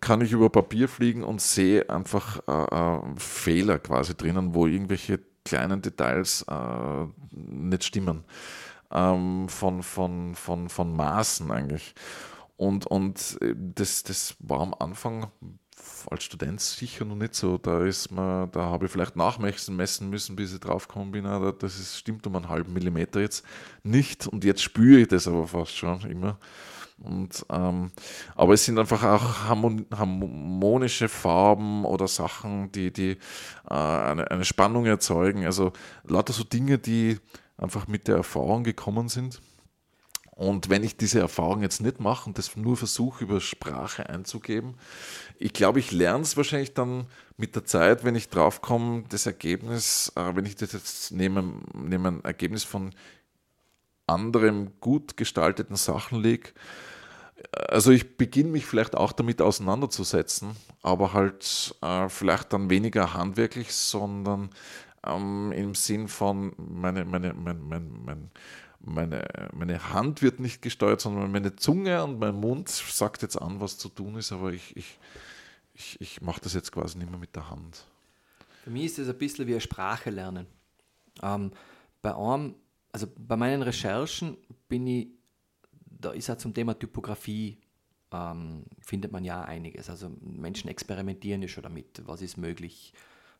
[0.00, 5.20] kann ich über Papier fliegen und sehe einfach äh, äh Fehler quasi drinnen, wo irgendwelche
[5.44, 8.24] kleinen Details äh, nicht stimmen
[8.92, 11.94] ähm, von, von, von, von Maßen eigentlich.
[12.56, 15.30] Und, und äh, das, das war am Anfang
[16.10, 17.58] als Student sicher noch nicht so.
[17.58, 21.24] Da ist man, da habe ich vielleicht nachmessen messen müssen, bis ich draufgekommen bin,
[21.58, 23.44] das ist, stimmt um einen halben Millimeter jetzt
[23.82, 24.26] nicht.
[24.26, 26.38] Und jetzt spüre ich das aber fast schon immer.
[26.98, 27.90] Und, ähm,
[28.34, 33.18] aber es sind einfach auch harmonische Farben oder Sachen, die, die
[33.68, 35.44] äh, eine, eine Spannung erzeugen.
[35.44, 35.72] Also
[36.04, 37.18] lauter so Dinge, die
[37.56, 39.40] einfach mit der Erfahrung gekommen sind.
[40.36, 44.74] Und wenn ich diese Erfahrung jetzt nicht mache und das nur versuche, über Sprache einzugeben,
[45.38, 47.06] ich glaube, ich lerne es wahrscheinlich dann
[47.38, 52.04] mit der Zeit, wenn ich draufkomme, das Ergebnis, äh, wenn ich das jetzt neben, neben
[52.04, 52.94] ein Ergebnis von
[54.06, 56.50] anderen gut gestalteten Sachen lege,
[57.68, 63.74] also ich beginne mich vielleicht auch damit auseinanderzusetzen, aber halt äh, vielleicht dann weniger handwerklich,
[63.74, 64.50] sondern
[65.06, 68.30] ähm, im Sinn von, meine, meine, mein, mein, mein,
[68.80, 73.60] meine, meine Hand wird nicht gesteuert, sondern meine Zunge und mein Mund sagt jetzt an,
[73.60, 74.98] was zu tun ist, aber ich, ich,
[75.74, 77.84] ich, ich mache das jetzt quasi nicht mehr mit der Hand.
[78.64, 80.46] Für mich ist das ein bisschen wie eine Sprache lernen.
[81.22, 81.52] Ähm,
[82.02, 82.54] bei einem,
[82.92, 84.36] also bei meinen Recherchen
[84.68, 85.08] bin ich,
[85.84, 87.58] da ist ja zum Thema Typografie,
[88.12, 89.90] ähm, findet man ja einiges.
[89.90, 92.92] Also Menschen experimentieren ja schon damit, was ist möglich,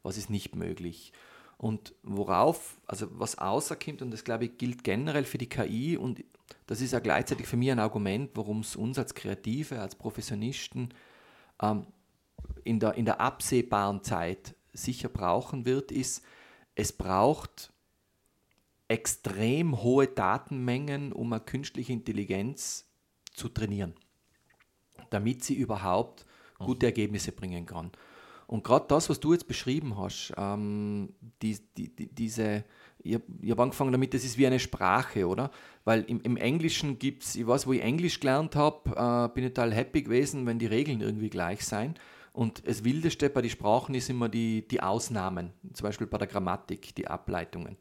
[0.03, 1.13] was ist nicht möglich.
[1.59, 6.23] Und worauf, also was außerkommt, und das glaube ich gilt generell für die KI, und
[6.67, 10.93] das ist ja gleichzeitig für mich ein Argument, warum es uns als Kreative, als Professionisten
[11.63, 11.87] ähm,
[12.65, 16.23] in, der, in der absehbaren Zeit sicher brauchen wird, ist,
[16.75, 17.73] es braucht
[18.89, 22.87] extrem hohe Datenmengen, um eine künstliche Intelligenz
[23.33, 23.95] zu trainieren,
[25.11, 26.27] damit sie überhaupt
[26.59, 26.91] gute mhm.
[26.91, 27.91] Ergebnisse bringen kann.
[28.47, 32.65] Und gerade das, was du jetzt beschrieben hast, ähm, die, die, die, diese,
[33.03, 35.51] ich, habe angefangen damit, das ist wie eine Sprache, oder?
[35.85, 39.45] Weil im, im Englischen gibt es, ich weiß, wo ich Englisch gelernt habe, äh, bin
[39.45, 41.95] ich total happy gewesen, wenn die Regeln irgendwie gleich sein.
[42.33, 46.29] Und das Wildeste bei den Sprachen ist immer die, die Ausnahmen, zum Beispiel bei der
[46.29, 47.77] Grammatik, die Ableitungen.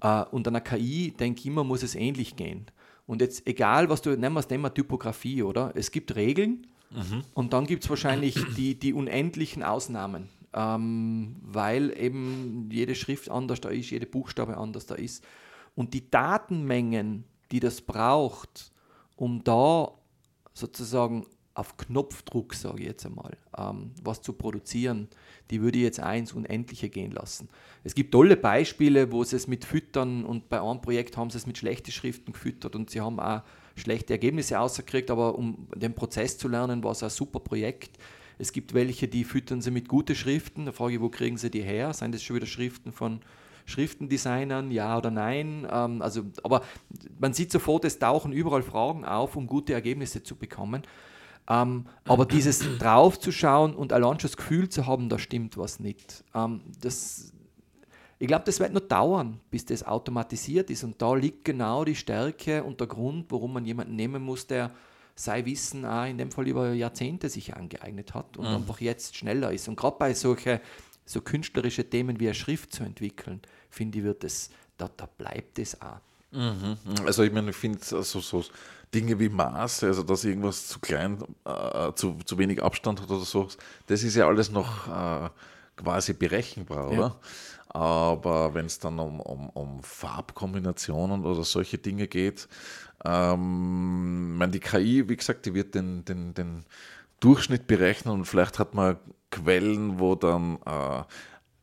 [0.00, 2.66] Äh, und an der KI, denke ich immer, muss es ähnlich gehen.
[3.06, 5.72] Und jetzt, egal was du, nehmen wir das Thema Typografie, oder?
[5.74, 7.24] Es gibt Regeln Mhm.
[7.34, 13.60] Und dann gibt es wahrscheinlich die, die unendlichen Ausnahmen, ähm, weil eben jede Schrift anders
[13.60, 15.24] da ist, jede Buchstabe anders da ist.
[15.74, 18.72] Und die Datenmengen, die das braucht,
[19.16, 19.92] um da
[20.52, 25.08] sozusagen auf Knopfdruck, sage ich jetzt einmal, ähm, was zu produzieren,
[25.50, 27.48] die würde ich jetzt eins Unendliche gehen lassen.
[27.82, 31.38] Es gibt tolle Beispiele, wo sie es mit Füttern und bei einem Projekt haben sie
[31.38, 33.42] es mit schlechten Schriften gefüttert und sie haben auch
[33.78, 37.98] schlechte Ergebnisse rausgekriegt, aber um den Prozess zu lernen, war es ein super Projekt.
[38.38, 40.66] Es gibt welche, die füttern sie mit guten Schriften.
[40.66, 41.92] Da frage ich, wo kriegen sie die her?
[41.92, 43.20] Seien das schon wieder Schriften von
[43.66, 45.66] Schriftendesignern, ja oder nein.
[45.70, 46.62] Ähm, also, aber
[47.18, 50.82] man sieht sofort, es tauchen überall Fragen auf, um gute Ergebnisse zu bekommen.
[51.48, 56.24] Ähm, aber dieses draufzuschauen und allein schon das Gefühl zu haben, da stimmt was nicht,
[56.34, 57.32] ähm, das,
[58.18, 60.82] Ich glaube, das wird noch dauern, bis das automatisiert ist.
[60.82, 64.72] Und da liegt genau die Stärke und der Grund, warum man jemanden nehmen muss, der
[65.14, 68.56] sein Wissen auch in dem Fall über Jahrzehnte sich angeeignet hat und mhm.
[68.56, 69.68] einfach jetzt schneller ist.
[69.68, 70.60] Und gerade bei solchen
[71.04, 73.40] so künstlerische Themen wie eine Schrift zu entwickeln,
[73.70, 76.00] finde ich, wird es, da, da bleibt es auch.
[76.30, 76.76] Mhm.
[77.06, 78.44] Also ich meine, ich finde also so
[78.94, 83.24] Dinge wie Maß, also dass irgendwas zu klein, äh, zu, zu wenig Abstand hat oder
[83.24, 83.48] so,
[83.86, 85.30] das ist ja alles noch äh,
[85.76, 86.98] quasi berechenbar, ja.
[86.98, 87.16] oder?
[87.68, 92.48] Aber wenn es dann um, um, um Farbkombinationen oder solche Dinge geht,
[93.04, 96.64] ähm, meine, die KI, wie gesagt, die wird den, den, den
[97.20, 98.96] Durchschnitt berechnen und vielleicht hat man
[99.30, 101.02] Quellen, wo dann äh,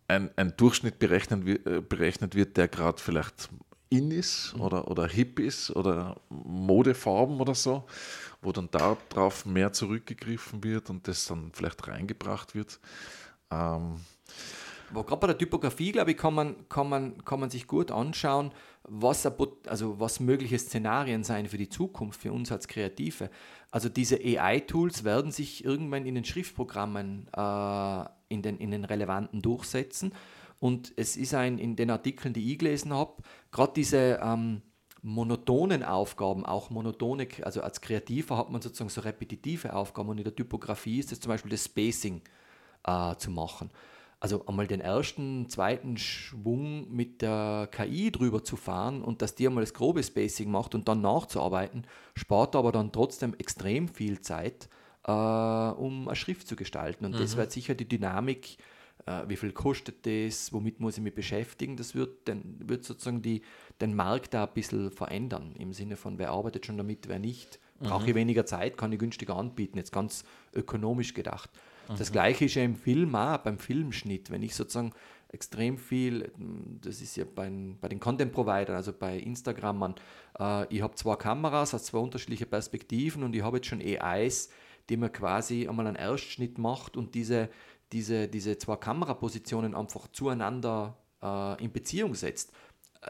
[0.08, 3.50] ein, ein Durchschnitt berechnet, äh, berechnet wird, der gerade vielleicht
[3.90, 7.86] in ist oder, oder hip ist oder Modefarben oder so,
[8.42, 12.80] wo dann darauf mehr zurückgegriffen wird und das dann vielleicht reingebracht wird.
[13.52, 14.00] Ähm,
[14.92, 17.92] aber gerade bei der Typografie, glaube ich, kann man, kann man, kann man sich gut
[17.92, 18.52] anschauen,
[18.84, 19.26] was,
[19.68, 23.30] also was mögliche Szenarien sein für die Zukunft, für uns als Kreative.
[23.72, 29.42] Also diese AI-Tools werden sich irgendwann in den Schriftprogrammen äh, in, den, in den relevanten
[29.42, 30.14] durchsetzen.
[30.60, 33.22] Und es ist ein, in den Artikeln, die ich gelesen habe,
[33.52, 34.62] gerade diese ähm,
[35.02, 40.24] monotonen Aufgaben, auch monotone, also als Kreativer hat man sozusagen so repetitive Aufgaben und in
[40.24, 42.22] der Typografie ist es zum Beispiel das Spacing
[42.86, 43.70] äh, zu machen
[44.26, 49.46] also einmal den ersten, zweiten Schwung mit der KI drüber zu fahren und dass die
[49.46, 54.68] einmal das grobe Spacing macht und dann nachzuarbeiten, spart aber dann trotzdem extrem viel Zeit,
[55.04, 57.06] äh, um eine Schrift zu gestalten.
[57.06, 57.20] Und mhm.
[57.20, 58.58] das wird sicher die Dynamik,
[59.06, 63.22] äh, wie viel kostet das, womit muss ich mich beschäftigen, das wird, den, wird sozusagen
[63.22, 63.44] die,
[63.80, 67.60] den Markt da ein bisschen verändern, im Sinne von, wer arbeitet schon damit, wer nicht.
[67.80, 68.20] Brauche ich mhm.
[68.20, 71.52] weniger Zeit, kann ich günstiger anbieten, jetzt ganz ökonomisch gedacht.
[71.88, 74.32] Das gleiche ist ja im Film auch, beim Filmschnitt.
[74.32, 74.94] Wenn ich sozusagen
[75.30, 76.32] extrem viel,
[76.82, 79.96] das ist ja bei, bei den Content-Providern, also bei Instagram,
[80.40, 84.50] äh, ich habe zwei Kameras aus zwei unterschiedlichen Perspektiven und ich habe jetzt schon AIs,
[84.90, 87.50] die mir quasi einmal einen Erstschnitt macht und diese,
[87.92, 92.54] diese, diese zwei Kamerapositionen einfach zueinander äh, in Beziehung setzt.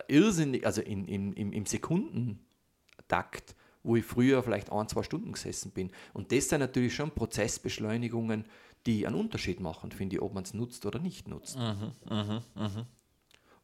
[0.07, 3.55] Irrsinnig, also in, in, im, im Sekundentakt
[3.85, 5.91] wo ich früher vielleicht ein, zwei Stunden gesessen bin.
[6.13, 8.45] Und das sind natürlich schon Prozessbeschleunigungen,
[8.85, 11.57] die einen Unterschied machen, finde ich, ob man es nutzt oder nicht nutzt.
[11.57, 12.85] Mhm, mh, mh.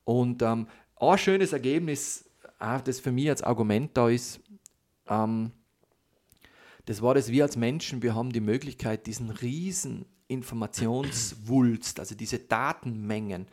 [0.04, 4.40] Und ähm, ein schönes Ergebnis, das für mich als Argument da ist,
[5.08, 5.52] ähm,
[6.86, 12.40] das war das, wir als Menschen, wir haben die Möglichkeit, diesen riesen Informationswulst, also diese
[12.40, 13.48] Datenmengen,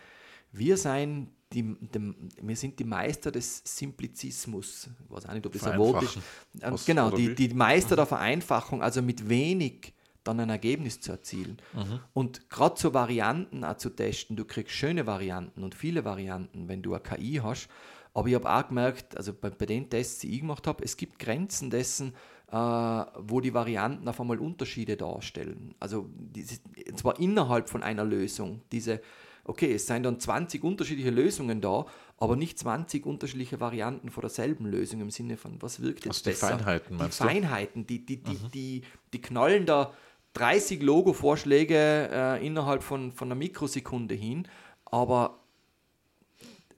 [0.53, 4.89] wir sein die, dem, wir sind die Meister des Simplizismus.
[5.03, 6.19] Ich weiß auch nicht, ob das ein Wort ist.
[6.61, 9.95] Ähm, genau, die, die Meister der Vereinfachung, also mit wenig
[10.29, 11.59] dann ein Ergebnis zu erzielen.
[11.75, 12.01] Mhm.
[12.13, 16.83] Und gerade so Varianten auch zu testen, du kriegst schöne Varianten und viele Varianten, wenn
[16.83, 17.69] du eine KI hast.
[18.15, 20.97] Aber ich habe auch gemerkt, also bei, bei, den Tests, die ich gemacht habe, es
[20.97, 22.15] gibt Grenzen dessen,
[22.51, 25.75] äh, wo die Varianten auf einmal Unterschiede darstellen.
[25.79, 26.59] Also diese,
[26.97, 29.01] zwar innerhalb von einer Lösung, diese
[29.49, 31.87] okay, es seien dann 20 unterschiedliche Lösungen da,
[32.19, 36.31] aber nicht 20 unterschiedliche Varianten von derselben Lösung im Sinne von, was wirkt jetzt also
[36.31, 36.57] besser?
[36.57, 37.29] Die Feinheiten, meinst die du?
[37.29, 38.51] Feinheiten, die, die, die, mhm.
[38.53, 39.95] die, die knallen da
[40.35, 44.47] 30 Logo-Vorschläge äh, innerhalb von, von einer Mikrosekunde hin,
[44.85, 45.39] aber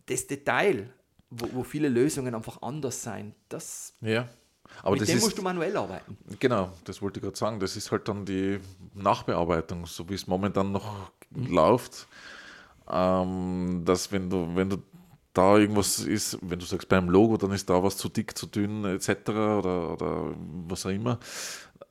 [0.06, 0.90] das Detail,
[1.30, 4.28] wo, wo viele Lösungen einfach anders sein, das ja.
[4.82, 6.16] Aber Mit dem ist, musst du manuell arbeiten.
[6.38, 7.58] Genau, das wollte ich gerade sagen.
[7.58, 8.60] Das ist halt dann die
[8.94, 11.46] Nachbearbeitung, so wie es momentan noch mhm.
[11.46, 12.06] läuft
[12.90, 14.78] ähm, dass wenn du, wenn du
[15.32, 18.46] da irgendwas ist, wenn du sagst beim Logo, dann ist da was zu dick, zu
[18.46, 19.28] dünn etc.
[19.28, 20.34] oder, oder
[20.66, 21.18] was auch immer,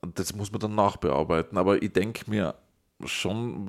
[0.02, 1.58] das muss man dann nachbearbeiten.
[1.58, 2.56] Aber ich denke mir
[3.06, 3.68] schon,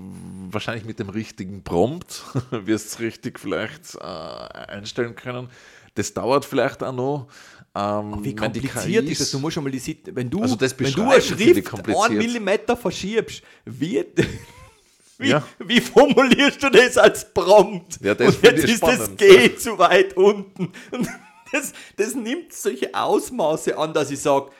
[0.50, 5.48] wahrscheinlich mit dem richtigen Prompt wirst du es richtig vielleicht äh, einstellen können.
[5.94, 7.28] Das dauert vielleicht auch noch.
[7.74, 9.30] Ähm, wie kompliziert ist das?
[9.30, 13.42] Du musst schon mal die wenn du, also wenn du eine Schrift einen Millimeter verschiebst,
[13.64, 14.18] wird
[15.18, 15.46] wie, ja.
[15.58, 18.00] wie, formulierst du das als Prompt?
[18.02, 19.00] Ja, das und jetzt ist spannend.
[19.00, 20.72] das G zu weit unten.
[20.90, 21.08] Und
[21.52, 24.50] das, das nimmt solche Ausmaße an, dass ich sage,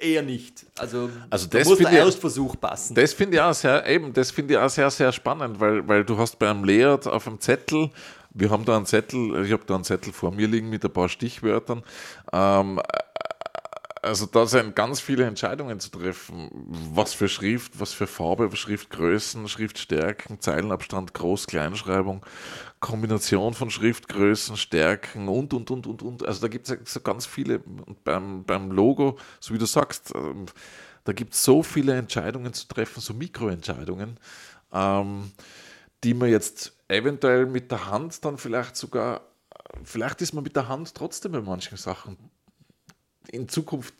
[0.00, 0.66] eher nicht.
[0.78, 2.94] Also, also das muss der Erstversuch passen.
[2.94, 6.04] Das finde ich auch sehr, eben, das finde ich auch sehr, sehr spannend, weil, weil
[6.04, 7.90] du hast beim Layout auf dem Zettel,
[8.32, 10.92] wir haben da einen Zettel, ich habe da einen Zettel vor mir liegen mit ein
[10.92, 11.82] paar Stichwörtern.
[12.32, 12.80] Ähm,
[14.02, 16.50] also da sind ganz viele Entscheidungen zu treffen.
[16.94, 22.24] Was für Schrift, was für Farbe, Schriftgrößen, Schriftstärken, Zeilenabstand, Groß-, Kleinschreibung,
[22.80, 26.26] Kombination von Schriftgrößen, Stärken und, und, und, und, und.
[26.26, 27.58] Also da gibt es so ganz viele.
[27.58, 30.46] Und beim, beim Logo, so wie du sagst, ähm,
[31.04, 34.18] da gibt es so viele Entscheidungen zu treffen, so Mikroentscheidungen,
[34.72, 35.32] ähm,
[36.04, 39.22] die man jetzt eventuell mit der Hand dann vielleicht sogar,
[39.84, 42.30] vielleicht ist man mit der Hand trotzdem bei manchen Sachen
[43.28, 43.94] in Zukunft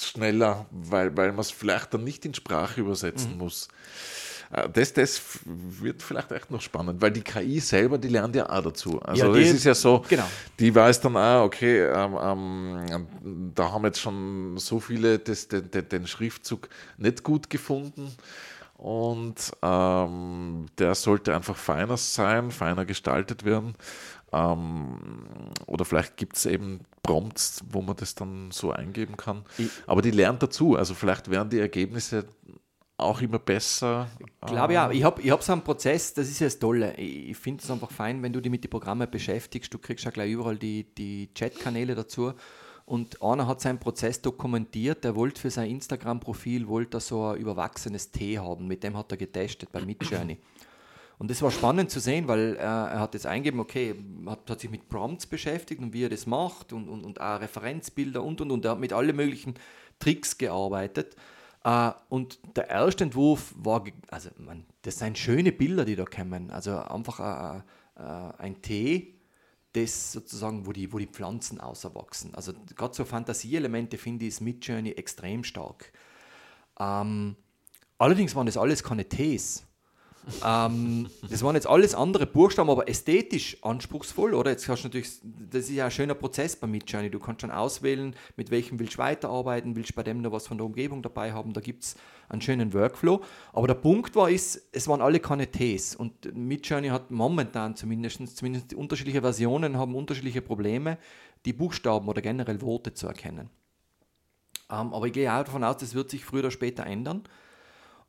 [0.00, 3.38] schneller, weil, weil man es vielleicht dann nicht in Sprache übersetzen mhm.
[3.38, 3.68] muss.
[4.50, 8.48] Äh, das, das wird vielleicht echt noch spannend, weil die KI selber, die lernt ja
[8.48, 9.00] auch dazu.
[9.02, 10.28] Also es ist ja so, genau.
[10.58, 15.70] die weiß dann auch, okay, ähm, ähm, da haben jetzt schon so viele das, den,
[15.70, 18.12] den, Schriftzug nicht gut gefunden
[18.74, 23.74] und ähm, der sollte einfach feiner sein, feiner gestaltet werden.
[24.32, 24.98] Ähm,
[25.66, 29.44] oder vielleicht gibt es eben Prompts, wo man das dann so eingeben kann.
[29.56, 30.76] Ich Aber die lernt dazu.
[30.76, 32.26] Also vielleicht werden die Ergebnisse
[32.98, 34.08] auch immer besser.
[34.18, 36.94] Ich glaube ja, ich habe ich hab so einen Prozess, das ist ja das Tolle.
[36.96, 39.72] Ich, finde es einfach fein, wenn du dich mit den Programmen beschäftigst.
[39.72, 42.32] Du kriegst ja gleich überall die, die Chat-Kanäle dazu.
[42.84, 48.10] Und einer hat seinen Prozess dokumentiert, der wollte für sein Instagram-Profil wollte so ein überwachsenes
[48.10, 48.66] T haben.
[48.66, 50.38] Mit dem hat er getestet bei Midjourney.
[51.18, 53.94] Und das war spannend zu sehen, weil äh, er hat jetzt eingegeben, okay,
[54.26, 57.40] hat, hat, sich mit Prompts beschäftigt und wie er das macht und, und, und auch
[57.40, 58.64] Referenzbilder und und und.
[58.64, 59.54] Er hat mit allen möglichen
[59.98, 61.16] Tricks gearbeitet.
[61.66, 66.52] Uh, und der erste Entwurf war, also man, das sind schöne Bilder, die da kommen.
[66.52, 69.18] Also einfach uh, uh, ein Tee,
[69.72, 72.32] das sozusagen, wo die, wo die Pflanzen auserwachsen.
[72.36, 75.92] Also gerade so Fantasieelemente finde ich mit Journey extrem stark.
[76.76, 77.36] Um, ähm,
[77.98, 79.67] allerdings waren das alles keine Tees
[80.44, 84.50] ähm, das waren jetzt alles andere Buchstaben, aber ästhetisch anspruchsvoll, oder?
[84.50, 87.10] Jetzt hast du natürlich, das ist ja ein schöner Prozess bei Midjourney.
[87.10, 90.46] Du kannst schon auswählen, mit welchem willst du weiterarbeiten, willst du bei dem noch was
[90.46, 91.52] von der Umgebung dabei haben.
[91.52, 91.96] Da gibt es
[92.28, 93.22] einen schönen Workflow.
[93.52, 95.96] Aber der Punkt war, ist, es waren alle keine Ts.
[95.96, 100.98] Und Midjourney hat momentan zumindest, zumindest unterschiedliche Versionen haben unterschiedliche Probleme,
[101.44, 103.50] die Buchstaben oder generell Worte zu erkennen.
[104.70, 107.22] Ähm, aber ich gehe auch davon aus, das wird sich früher oder später ändern.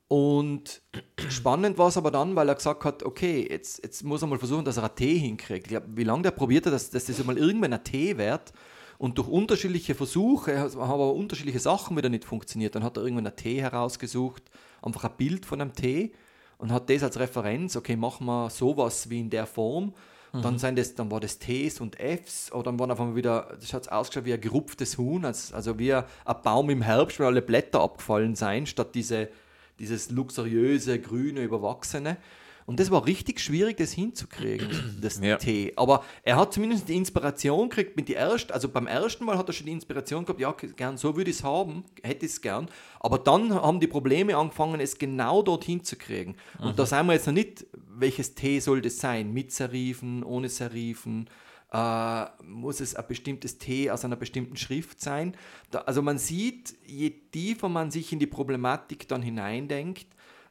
[0.09, 0.81] Und
[1.29, 4.39] spannend war es aber dann, weil er gesagt hat, okay, jetzt, jetzt muss er mal
[4.39, 5.67] versuchen, dass er ein T hinkriegt.
[5.67, 8.51] Glaub, wie lange der probiert hat, dass, dass das mal irgendwann ein T wird.
[8.97, 12.73] Und durch unterschiedliche Versuche haben aber unterschiedliche Sachen wieder nicht funktioniert.
[12.73, 14.43] Dann hat er irgendwann ein T herausgesucht,
[14.81, 16.11] einfach ein Bild von einem T
[16.57, 19.93] und hat das als Referenz, okay, machen wir sowas wie in der Form.
[20.33, 20.41] Mhm.
[20.41, 23.55] Dann, sind das, dann war das Ts und Fs, oder dann waren auf einmal wieder,
[23.59, 26.03] das hat ausgeschaut wie ein gerupftes Huhn, also, wie ein
[26.43, 29.29] Baum im Herbst, wo alle Blätter abgefallen sind, statt diese
[29.79, 32.17] dieses luxuriöse, grüne, überwachsene.
[32.69, 34.69] Und das war richtig schwierig, das hinzukriegen,
[35.01, 35.37] das ja.
[35.37, 35.73] Tee.
[35.75, 39.49] Aber er hat zumindest die Inspiration gekriegt mit die ersten, also beim ersten Mal hat
[39.49, 42.41] er schon die Inspiration gehabt, ja, gern, so würde ich es haben, hätte ich es
[42.41, 42.67] gern.
[42.99, 46.35] Aber dann haben die Probleme angefangen, es genau dorthin zu kriegen.
[46.59, 46.75] Und mhm.
[46.75, 47.65] da sagen wir jetzt noch nicht,
[47.97, 51.27] welches Tee soll das sein, mit Serifen, ohne Serifen,
[51.71, 55.35] äh, muss es ein bestimmtes T aus einer bestimmten Schrift sein.
[55.71, 60.07] Da, also man sieht, je tiefer man sich in die Problematik dann hineindenkt,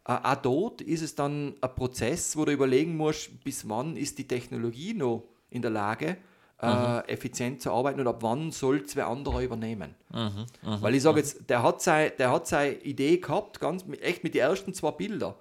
[0.06, 4.18] äh, auch dort ist es dann ein Prozess, wo du überlegen musst, bis wann ist
[4.18, 6.18] die Technologie noch in der Lage,
[6.60, 7.02] äh, mhm.
[7.06, 9.94] effizient zu arbeiten und ab wann soll zwei andere übernehmen.
[10.12, 13.84] Mhm, mh, Weil ich sage jetzt, der hat, sei, der hat seine Idee gehabt, ganz
[14.00, 15.34] echt mit den ersten zwei Bildern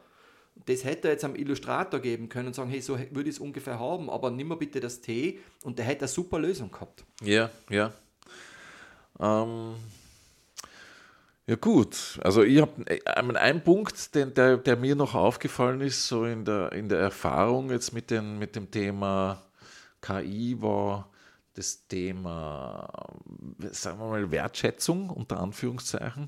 [0.68, 3.40] das hätte er jetzt am Illustrator geben können und sagen, hey, so würde ich es
[3.40, 7.06] ungefähr haben, aber nimm mal bitte das T und der hätte eine super Lösung gehabt.
[7.22, 7.94] Ja, ja.
[9.20, 9.76] Ähm,
[11.46, 16.06] ja gut, also ich habe äh, einen Punkt, den, der, der mir noch aufgefallen ist,
[16.06, 19.42] so in der, in der Erfahrung jetzt mit, den, mit dem Thema
[20.02, 21.10] KI, war
[21.54, 22.90] das Thema,
[23.72, 26.28] sagen wir mal, Wertschätzung unter Anführungszeichen.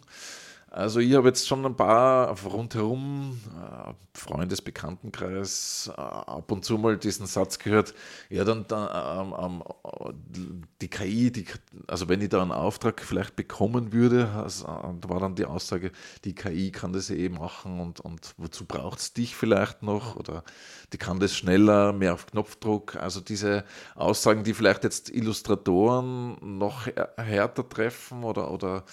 [0.71, 6.77] Also ich habe jetzt schon ein paar rundherum, äh, Freundes, Bekanntenkreis, äh, ab und zu
[6.77, 7.95] mal diesen Satz gehört,
[8.29, 11.45] ja dann, dann ähm, ähm, die KI, die,
[11.87, 15.91] also wenn ich da einen Auftrag vielleicht bekommen würde, also, da war dann die Aussage,
[16.23, 20.43] die KI kann das eh machen und, und wozu braucht es dich vielleicht noch oder
[20.93, 22.95] die kann das schneller, mehr auf Knopfdruck.
[22.95, 23.63] Also diese
[23.95, 28.83] Aussagen, die vielleicht jetzt Illustratoren noch härter treffen oder, oder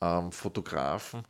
[0.00, 1.22] ähm, Fotografen,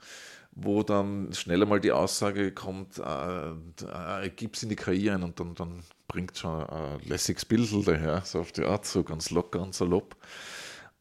[0.53, 5.41] wo dann schneller mal die Aussage kommt, äh, äh, gib's in die KI ein und
[5.41, 9.61] dann, dann bringt schon ein lässiges Bild daher, so auf die Art, so ganz locker
[9.61, 10.17] und salopp.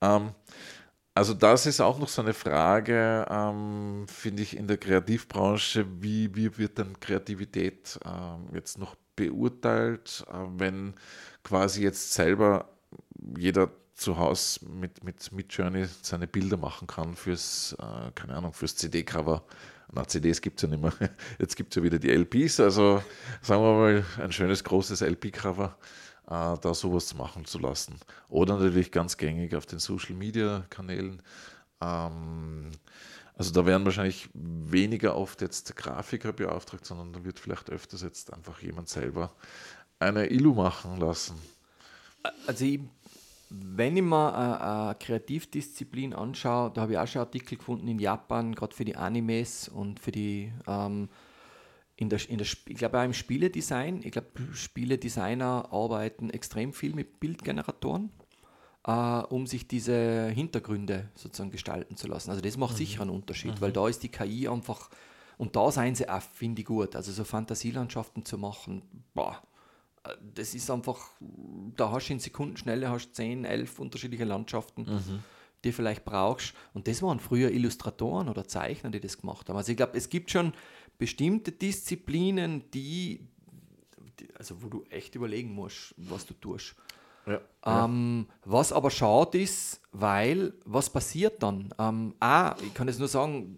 [0.02, 0.32] Ähm,
[1.16, 6.36] also das ist auch noch so eine Frage, ähm, finde ich, in der Kreativbranche, wie,
[6.36, 10.96] wie wird denn Kreativität ähm, jetzt noch beurteilt, äh, wenn
[11.44, 12.70] quasi jetzt selber
[13.38, 18.54] jeder zu Hause mit, mit, mit Journey seine Bilder machen kann fürs, äh, keine Ahnung,
[18.54, 19.44] fürs CD-Cover.
[19.92, 21.10] Na, CDs gibt es ja nicht mehr.
[21.40, 23.04] Jetzt gibt es ja wieder die LPs, also
[23.42, 25.78] sagen wir mal, ein schönes großes LP-Cover,
[26.28, 28.00] äh, da sowas machen zu lassen.
[28.30, 31.22] Oder natürlich ganz gängig auf den Social-Media-Kanälen.
[31.82, 32.72] Ähm,
[33.36, 38.34] also da werden wahrscheinlich weniger oft jetzt Grafiker beauftragt, sondern da wird vielleicht öfters jetzt
[38.34, 39.34] einfach jemand selber
[40.00, 41.36] eine Illu machen lassen?
[42.48, 42.80] Also ich,
[43.56, 48.56] wenn ich mir eine, Kreativdisziplin anschaue, da habe ich auch schon Artikel gefunden in Japan,
[48.56, 51.10] gerade für die Animes und für die ähm,
[51.96, 56.96] in der, in der, ich glaube auch im Spieledesign, ich glaube, Spieledesigner arbeiten extrem viel
[56.96, 58.10] mit Bildgeneratoren,
[58.88, 62.32] äh, um sich diese Hintergründe sozusagen gestalten zu lassen.
[62.32, 62.78] Also das macht mhm.
[62.78, 63.62] sicher einen Unterschied, mhm.
[63.62, 64.90] weil da ist die KI einfach,
[65.38, 68.82] und da seien sie auch, finde ich gut, also so Fantasielandschaften zu machen,
[69.14, 69.44] boah,
[70.36, 71.12] das ist einfach,
[71.76, 75.24] da hast du in Sekundenschnelle hast 10, 11 unterschiedliche Landschaften, mhm.
[75.64, 76.54] die du vielleicht brauchst.
[76.74, 79.58] Und das waren früher Illustratoren oder Zeichner, die das gemacht haben.
[79.58, 80.54] Also ich glaube, es gibt schon
[80.98, 83.28] bestimmte Disziplinen, die,
[84.20, 86.76] die, also wo du echt überlegen musst, was du tust.
[87.26, 87.40] Ja,
[87.86, 88.36] ähm, ja.
[88.44, 91.74] Was aber schade ist, weil was passiert dann?
[91.80, 93.58] Ähm, auch, ich kann es nur sagen,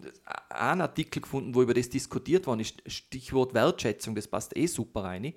[0.50, 5.02] ein Artikel gefunden, wo über das diskutiert worden ist, Stichwort Wertschätzung, das passt eh super
[5.02, 5.34] rein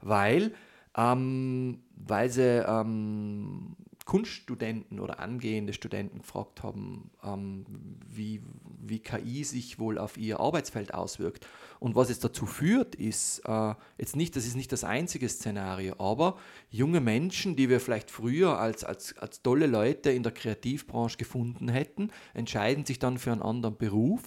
[0.00, 0.52] weil,
[0.96, 3.76] ähm, weil sie ähm,
[4.08, 7.66] Kunststudenten oder angehende Studenten gefragt haben, ähm,
[8.08, 8.40] wie,
[8.80, 11.46] wie KI sich wohl auf ihr Arbeitsfeld auswirkt.
[11.78, 15.96] Und was es dazu führt, ist äh, jetzt nicht, das ist nicht das einzige Szenario,
[15.98, 16.38] aber
[16.70, 21.68] junge Menschen, die wir vielleicht früher als, als, als tolle Leute in der Kreativbranche gefunden
[21.68, 24.22] hätten, entscheiden sich dann für einen anderen Beruf,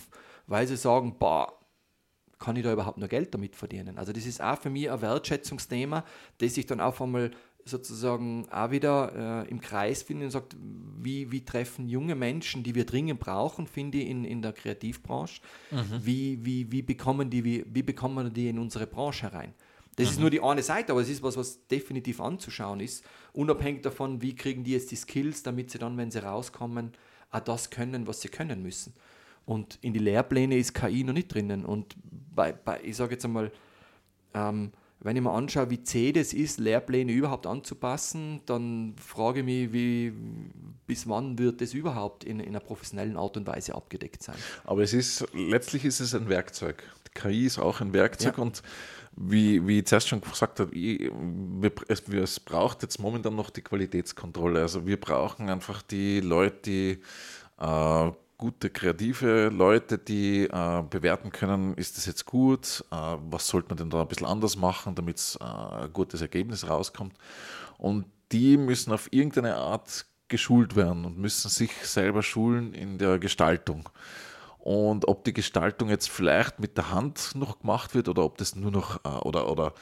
[0.45, 1.57] weil sie sagen, boah,
[2.41, 3.97] kann ich da überhaupt noch Geld damit verdienen?
[3.97, 6.03] Also das ist auch für mich ein Wertschätzungsthema,
[6.39, 7.31] das sich dann auch einmal
[7.63, 10.55] sozusagen auch wieder äh, im Kreis findet und sagt,
[10.97, 15.41] wie, wie treffen junge Menschen, die wir dringend brauchen, finde ich, in, in der Kreativbranche,
[15.69, 15.85] mhm.
[16.01, 19.53] wie, wie, wie, bekommen die, wie, wie bekommen die in unsere Branche herein?
[19.95, 20.11] Das mhm.
[20.11, 24.21] ist nur die eine Seite, aber es ist was, was definitiv anzuschauen ist, unabhängig davon,
[24.21, 26.93] wie kriegen die jetzt die Skills, damit sie dann, wenn sie rauskommen,
[27.29, 28.93] auch das können, was sie können müssen.
[29.45, 31.65] Und in die Lehrpläne ist KI noch nicht drinnen.
[31.65, 31.95] Und
[32.33, 33.51] bei, bei ich sage jetzt einmal,
[34.33, 34.71] ähm,
[35.03, 39.73] wenn ich mir anschaue, wie zäh das ist, Lehrpläne überhaupt anzupassen, dann frage ich mich,
[39.73, 40.13] wie,
[40.85, 44.35] bis wann wird das überhaupt in, in einer professionellen Art und Weise abgedeckt sein.
[44.63, 46.83] Aber es ist, letztlich ist es ein Werkzeug.
[47.07, 48.43] Die KI ist auch ein Werkzeug ja.
[48.43, 48.61] und
[49.15, 53.49] wie, wie ich zuerst schon gesagt habe, ich, wir, es, es braucht jetzt momentan noch
[53.49, 54.61] die Qualitätskontrolle.
[54.61, 56.99] Also wir brauchen einfach die Leute, die
[57.59, 58.11] äh,
[58.41, 62.95] gute kreative Leute, die äh, bewerten können, ist das jetzt gut, äh,
[63.29, 67.13] was sollte man denn da ein bisschen anders machen, damit äh, ein gutes Ergebnis rauskommt.
[67.77, 73.19] Und die müssen auf irgendeine Art geschult werden und müssen sich selber schulen in der
[73.19, 73.87] Gestaltung.
[74.57, 78.55] Und ob die Gestaltung jetzt vielleicht mit der Hand noch gemacht wird oder ob das
[78.55, 79.73] nur noch äh, oder, oder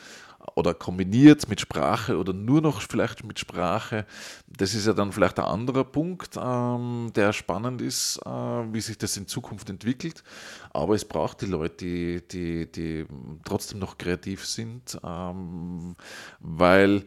[0.56, 4.06] oder kombiniert mit Sprache oder nur noch vielleicht mit Sprache.
[4.47, 8.97] Das ist ja dann vielleicht ein anderer Punkt, ähm, der spannend ist, äh, wie sich
[8.97, 10.24] das in Zukunft entwickelt.
[10.72, 13.06] Aber es braucht die Leute, die, die, die
[13.43, 15.95] trotzdem noch kreativ sind, ähm,
[16.39, 17.06] weil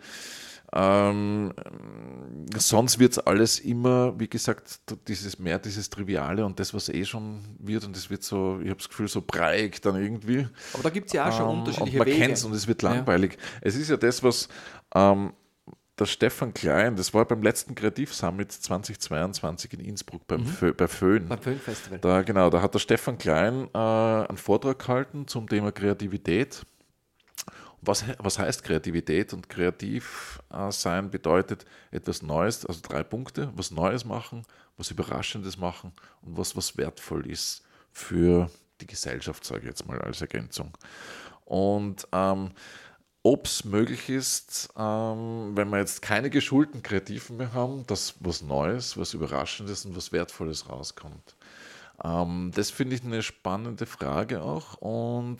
[0.74, 1.52] ähm,
[2.56, 7.04] sonst wird es alles immer, wie gesagt, dieses mehr dieses Triviale und das, was eh
[7.04, 10.46] schon wird, und das wird so, ich habe das Gefühl, so breiig dann irgendwie.
[10.72, 12.66] Aber da gibt es ja auch schon ähm, unterschiedliche und man kennt es und es
[12.66, 13.32] wird langweilig.
[13.34, 13.38] Ja.
[13.60, 14.48] Es ist ja das, was
[14.94, 15.34] ähm,
[15.98, 20.74] der Stefan Klein, das war beim letzten Kreativsummit 2022 in Innsbruck beim mhm.
[20.74, 21.28] bei Föhn.
[21.28, 21.98] Beim Föhn Festival.
[21.98, 26.64] Da, genau, da hat der Stefan Klein äh, einen Vortrag gehalten zum Thema Kreativität
[27.82, 29.32] was, was heißt Kreativität?
[29.32, 35.58] Und kreativ äh, sein bedeutet etwas Neues, also drei Punkte, was Neues machen, was Überraschendes
[35.58, 40.76] machen und was, was wertvoll ist für die Gesellschaft, sage ich jetzt mal als Ergänzung.
[41.44, 42.52] Und ähm,
[43.24, 48.42] ob es möglich ist, ähm, wenn wir jetzt keine geschulten Kreativen mehr haben, dass was
[48.42, 51.36] Neues, was Überraschendes und was Wertvolles rauskommt.
[52.04, 54.74] Ähm, das finde ich eine spannende Frage auch.
[54.74, 55.38] Und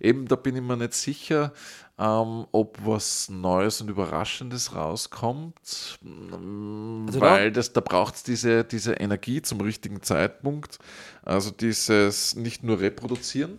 [0.00, 1.52] eben da bin ich mir nicht sicher,
[1.98, 5.98] ähm, ob was Neues und Überraschendes rauskommt,
[7.06, 10.78] also weil das, da braucht es diese, diese Energie zum richtigen Zeitpunkt.
[11.22, 13.58] Also dieses nicht nur reproduzieren,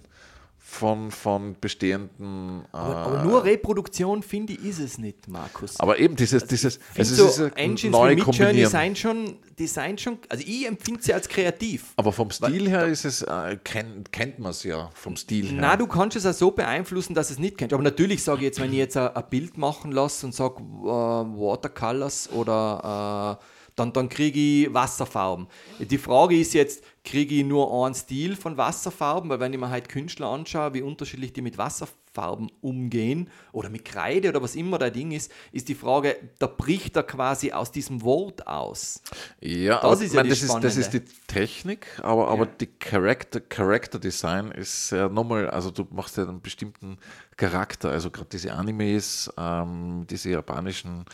[0.69, 2.65] von, von bestehenden.
[2.73, 5.79] Aber, äh, aber nur Reproduktion, finde ich, ist es nicht, Markus.
[5.79, 9.65] Aber eben dieses, also dieses es so ist Engines neu wie Midjourney sein schon, die
[9.65, 11.93] sein schon, also ich empfinde sie als kreativ.
[11.95, 15.47] Aber vom Stil Weil, her ist es, äh, kennt, kennt man es ja vom Stil
[15.47, 15.57] her.
[15.59, 17.71] Na, du kannst es auch so beeinflussen, dass es nicht kennt.
[17.73, 20.87] Aber natürlich sage ich jetzt, wenn ich jetzt ein, Bild machen lasse und sage uh,
[20.87, 23.43] Watercolors oder uh,
[23.77, 25.47] Dann, dann kriege ich Wasserfarben.
[25.79, 29.29] Die Frage ist jetzt, kriege ich nur einen Stil von Wasserfarben?
[29.29, 33.85] Weil wenn ich mir halt Künstler anschaue, wie unterschiedlich die mit Wasserfarben umgehen oder mit
[33.85, 37.71] Kreide oder was immer der Ding ist, ist die Frage, da bricht er quasi aus
[37.71, 39.01] diesem Wort aus.
[39.39, 42.27] Ja, das, ist, ja meine, das, ist, das ist die Technik, aber, ja.
[42.27, 46.97] aber die Character, Character Design ist ja nochmal, also du machst ja einen bestimmten
[47.37, 51.05] Charakter, also gerade diese Animes, ähm, diese japanischen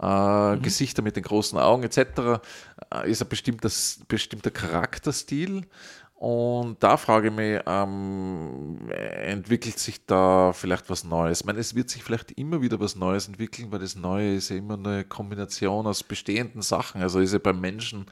[0.00, 0.62] äh, mhm.
[0.62, 2.40] Gesichter mit den großen Augen etc.
[2.92, 3.70] Äh, ist ein bestimmter,
[4.08, 5.66] bestimmter Charakterstil.
[6.22, 11.40] Und da frage ich mich, ähm, entwickelt sich da vielleicht was Neues?
[11.40, 14.50] Ich meine, es wird sich vielleicht immer wieder was Neues entwickeln, weil das Neue ist
[14.50, 17.02] ja immer eine Kombination aus bestehenden Sachen.
[17.02, 18.06] Also ist ja beim Menschen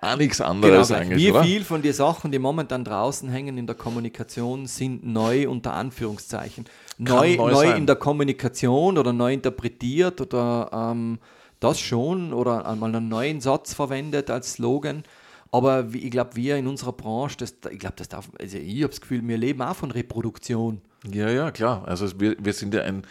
[0.00, 1.18] auch nichts anderes genau, eigentlich.
[1.18, 1.42] Wie oder?
[1.42, 6.64] viel von den Sachen, die momentan draußen hängen in der Kommunikation, sind neu unter Anführungszeichen?
[6.98, 11.18] Neu, neu, neu in der Kommunikation oder neu interpretiert oder ähm,
[11.60, 15.04] das schon oder einmal einen neuen Satz verwendet als Slogan.
[15.52, 18.90] Aber ich glaube, wir in unserer Branche, das, ich glaube, das darf, also ich habe
[18.90, 20.80] das Gefühl, wir leben auch von Reproduktion.
[21.10, 21.82] Ja, ja, klar.
[21.86, 23.02] Also wir, wir sind ja ein,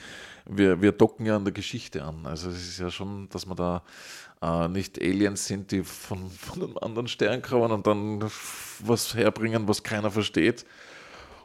[0.47, 2.25] wir, wir docken ja an der Geschichte an.
[2.25, 3.83] Also es ist ja schon, dass man da
[4.41, 8.21] äh, nicht Aliens sind, die von, von einem anderen Stern kommen und dann
[8.79, 10.65] was herbringen, was keiner versteht.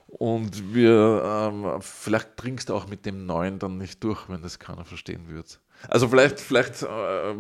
[0.07, 4.59] Und wir, ähm, vielleicht dringst du auch mit dem Neuen dann nicht durch, wenn das
[4.61, 5.59] keiner verstehen wird.
[5.89, 7.35] Also vielleicht, vielleicht äh,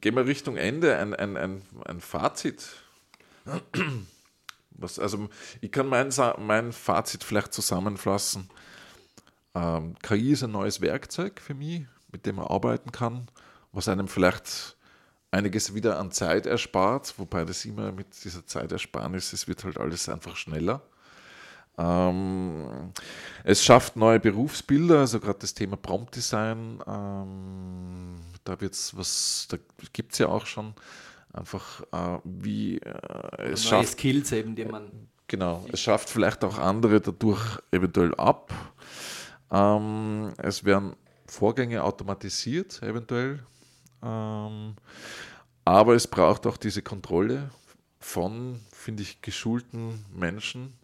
[0.00, 2.64] gehen wir Richtung Ende, ein, ein, ein, ein Fazit.
[4.70, 5.28] Was, also
[5.60, 8.48] ich kann mein, mein Fazit vielleicht zusammenfassen.
[9.54, 13.26] Ähm, KI ist ein neues Werkzeug für mich, mit dem man arbeiten kann,
[13.72, 14.75] was einem vielleicht
[15.36, 20.08] einiges wieder an Zeit erspart, wobei das immer mit dieser Zeitersparnis, es wird halt alles
[20.08, 20.82] einfach schneller.
[21.78, 22.92] Ähm,
[23.44, 29.58] es schafft neue Berufsbilder, also gerade das Thema Prompt Design, ähm, da wird's was, da
[29.92, 30.72] gibt es ja auch schon
[31.32, 33.98] einfach äh, wie äh, es neue schafft.
[33.98, 34.90] Skills eben, die man.
[35.28, 38.52] Genau, es schafft vielleicht auch andere dadurch eventuell ab.
[39.50, 40.94] Ähm, es werden
[41.26, 43.40] Vorgänge automatisiert, eventuell.
[44.06, 44.76] Ähm,
[45.64, 47.50] aber es braucht auch diese Kontrolle
[47.98, 50.74] von, finde ich, geschulten Menschen,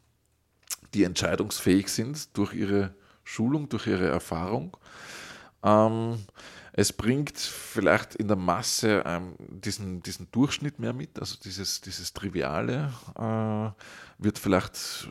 [0.93, 4.77] die entscheidungsfähig sind durch ihre Schulung, durch ihre Erfahrung.
[5.63, 6.19] Ähm,
[6.73, 12.13] es bringt vielleicht in der Masse ähm, diesen, diesen Durchschnitt mehr mit, also dieses, dieses
[12.15, 15.09] Triviale äh, wird vielleicht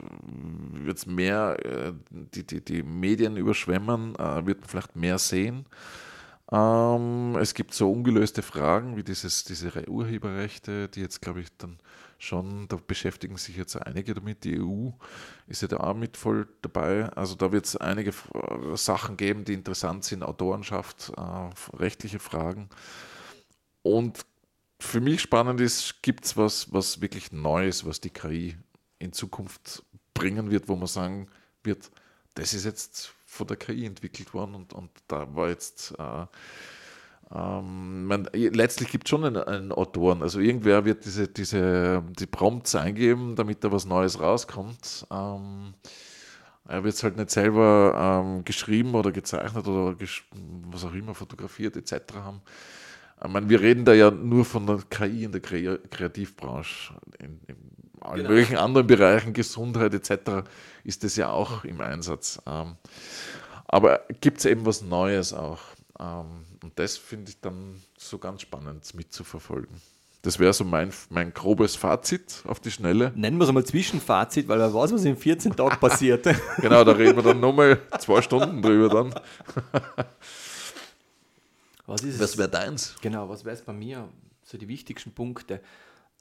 [0.73, 5.65] wird's mehr äh, die, die, die Medien überschwemmen, äh, wird man vielleicht mehr sehen.
[6.51, 11.79] Ähm, es gibt so ungelöste Fragen wie dieses, diese Urheberrechte, die jetzt, glaube ich, dann
[12.17, 14.43] schon, da beschäftigen sich jetzt einige damit.
[14.43, 14.89] Die EU
[15.47, 17.05] ist ja da auch mit voll dabei.
[17.13, 18.13] Also da wird es einige
[18.75, 22.69] Sachen geben, die interessant sind, Autorenschaft, äh, rechtliche Fragen.
[23.81, 24.25] Und
[24.79, 28.57] für mich spannend ist, gibt es was, was wirklich Neues, was die KI
[28.99, 29.83] in Zukunft
[30.13, 31.27] bringen wird, wo man sagen
[31.63, 31.91] wird,
[32.33, 36.25] das ist jetzt von der KI entwickelt worden und, und da war jetzt äh,
[37.33, 40.21] ähm, man, letztlich gibt es schon einen, einen, Autoren.
[40.21, 45.07] Also irgendwer wird diese, diese die Prompts eingeben, damit da was Neues rauskommt.
[45.09, 45.73] Ähm,
[46.67, 50.27] er wird es halt nicht selber ähm, geschrieben oder gezeichnet oder gesch
[50.69, 52.15] was auch immer fotografiert etc.
[52.15, 52.41] haben.
[53.23, 56.95] Ich meine, wir reden da ja nur von der KI in der Kreativbranche.
[57.19, 58.29] In, in allen genau.
[58.29, 60.47] möglichen anderen Bereichen, Gesundheit etc.,
[60.83, 62.41] ist das ja auch im Einsatz.
[62.47, 62.75] Ähm,
[63.67, 65.59] aber gibt es eben was Neues auch.
[65.99, 69.81] Ähm, und das finde ich dann so ganz spannend mitzuverfolgen.
[70.23, 73.11] Das wäre so mein, mein grobes Fazit auf die Schnelle.
[73.15, 76.27] Nennen wir es einmal Zwischenfazit, weil wer weiß, was in 14 Tagen passiert.
[76.57, 79.15] genau, da reden wir dann nochmal zwei Stunden drüber dann.
[81.87, 82.95] was ist was wäre deins?
[83.01, 84.07] Genau, was wäre es bei mir?
[84.43, 85.59] So die wichtigsten Punkte.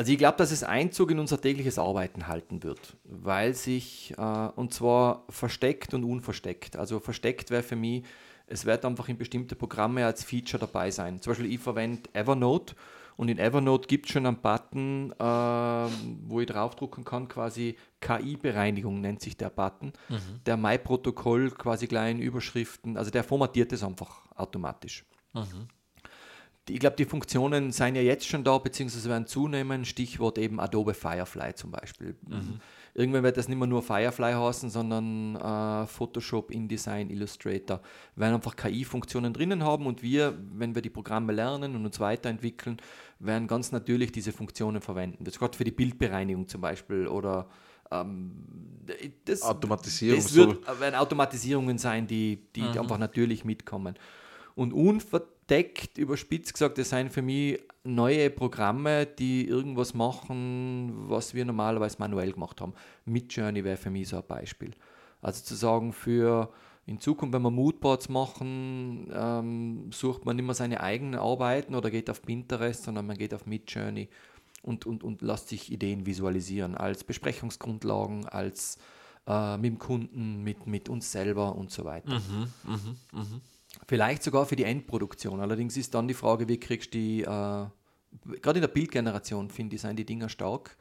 [0.00, 4.48] Also ich glaube, dass es Einzug in unser tägliches Arbeiten halten wird, weil sich, äh,
[4.56, 6.76] und zwar versteckt und unversteckt.
[6.76, 8.04] Also versteckt wäre für mich,
[8.46, 11.20] es wird einfach in bestimmte Programme als Feature dabei sein.
[11.20, 12.76] Zum Beispiel ich verwende Evernote
[13.18, 19.02] und in Evernote gibt es schon einen Button, äh, wo ich draufdrucken kann, quasi KI-Bereinigung
[19.02, 20.40] nennt sich der Button, mhm.
[20.46, 25.04] der My-Protokoll quasi kleinen Überschriften, also der formatiert es einfach automatisch.
[25.34, 25.68] Mhm
[26.68, 29.84] ich glaube, die Funktionen seien ja jetzt schon da, beziehungsweise werden zunehmen.
[29.84, 32.16] Stichwort eben Adobe Firefly zum Beispiel.
[32.26, 32.60] Mhm.
[32.92, 37.80] Irgendwann wird das nicht mehr nur Firefly heißen, sondern äh, Photoshop, InDesign, Illustrator.
[38.14, 42.00] Wir werden einfach KI-Funktionen drinnen haben und wir, wenn wir die Programme lernen und uns
[42.00, 42.78] weiterentwickeln,
[43.20, 45.24] werden ganz natürlich diese Funktionen verwenden.
[45.24, 47.48] Das gerade für die Bildbereinigung zum Beispiel oder
[47.92, 48.32] ähm,
[49.24, 50.22] das, Automatisierung.
[50.22, 52.78] Das wird, werden Automatisierungen sein, die, die mhm.
[52.78, 53.94] einfach natürlich mitkommen.
[54.56, 61.34] Und unver Architekt, überspitzt gesagt, das sind für mich neue Programme, die irgendwas machen, was
[61.34, 62.72] wir normalerweise manuell gemacht haben.
[63.04, 64.70] Midjourney wäre für mich so ein Beispiel.
[65.20, 66.52] Also zu sagen, für
[66.86, 71.90] in Zukunft, wenn wir Moodboards machen, ähm, sucht man nicht mehr seine eigenen Arbeiten oder
[71.90, 74.08] geht auf Pinterest, sondern man geht auf Midjourney
[74.62, 78.78] und, und, und lässt sich Ideen visualisieren als Besprechungsgrundlagen, als
[79.26, 82.20] äh, mit dem Kunden, mit, mit uns selber und so weiter.
[82.20, 82.76] Mhm, mh,
[83.12, 83.40] mh.
[83.86, 85.40] Vielleicht sogar für die Endproduktion.
[85.40, 89.76] Allerdings ist dann die Frage, wie kriegst du die, äh, gerade in der Bildgeneration finde
[89.76, 90.76] ich, sind die Dinger stark.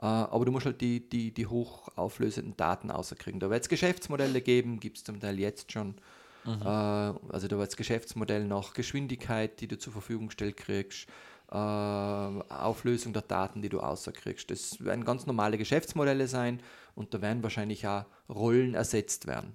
[0.00, 3.40] Äh, aber du musst halt die, die, die hochauflösenden Daten außerkriegen.
[3.40, 5.96] Da wird es Geschäftsmodelle geben, gibt es zum Teil jetzt schon.
[6.44, 6.62] Mhm.
[6.62, 11.06] Äh, also da wird es Geschäftsmodell nach Geschwindigkeit, die du zur Verfügung gestellt kriegst,
[11.50, 14.50] äh, Auflösung der Daten, die du außerkriegst.
[14.50, 16.62] Das werden ganz normale Geschäftsmodelle sein
[16.94, 19.54] und da werden wahrscheinlich auch Rollen ersetzt werden.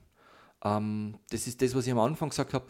[0.66, 2.68] Ähm, das ist das, was ich am Anfang gesagt habe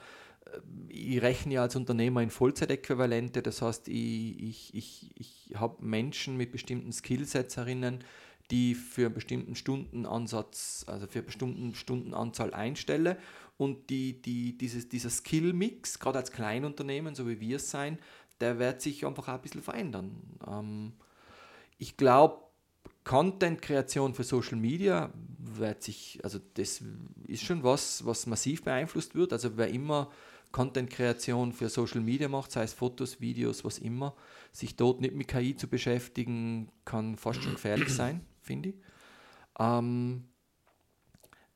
[0.89, 6.37] ich rechne ja als Unternehmer in Vollzeitäquivalente, das heißt, ich, ich, ich, ich habe Menschen
[6.37, 8.03] mit bestimmten Skillsets herinnen,
[8.51, 13.17] die für einen bestimmten Stundenansatz, also für eine bestimmte Stundenanzahl einstelle
[13.57, 17.97] und die, die, dieses, dieser Skill-Mix, gerade als Kleinunternehmen, so wie wir es sein,
[18.39, 20.21] der wird sich einfach auch ein bisschen verändern.
[20.47, 20.93] Ähm,
[21.77, 22.44] ich glaube,
[23.05, 26.83] Content-Kreation für Social Media wird sich, also das
[27.27, 29.31] ist schon was, was massiv beeinflusst wird.
[29.31, 30.11] Also wer immer
[30.51, 34.15] Content-Kreation für Social Media macht, sei es Fotos, Videos, was immer,
[34.51, 38.75] sich dort nicht mit KI zu beschäftigen, kann fast schon gefährlich sein, finde ich.
[39.59, 40.25] Ähm,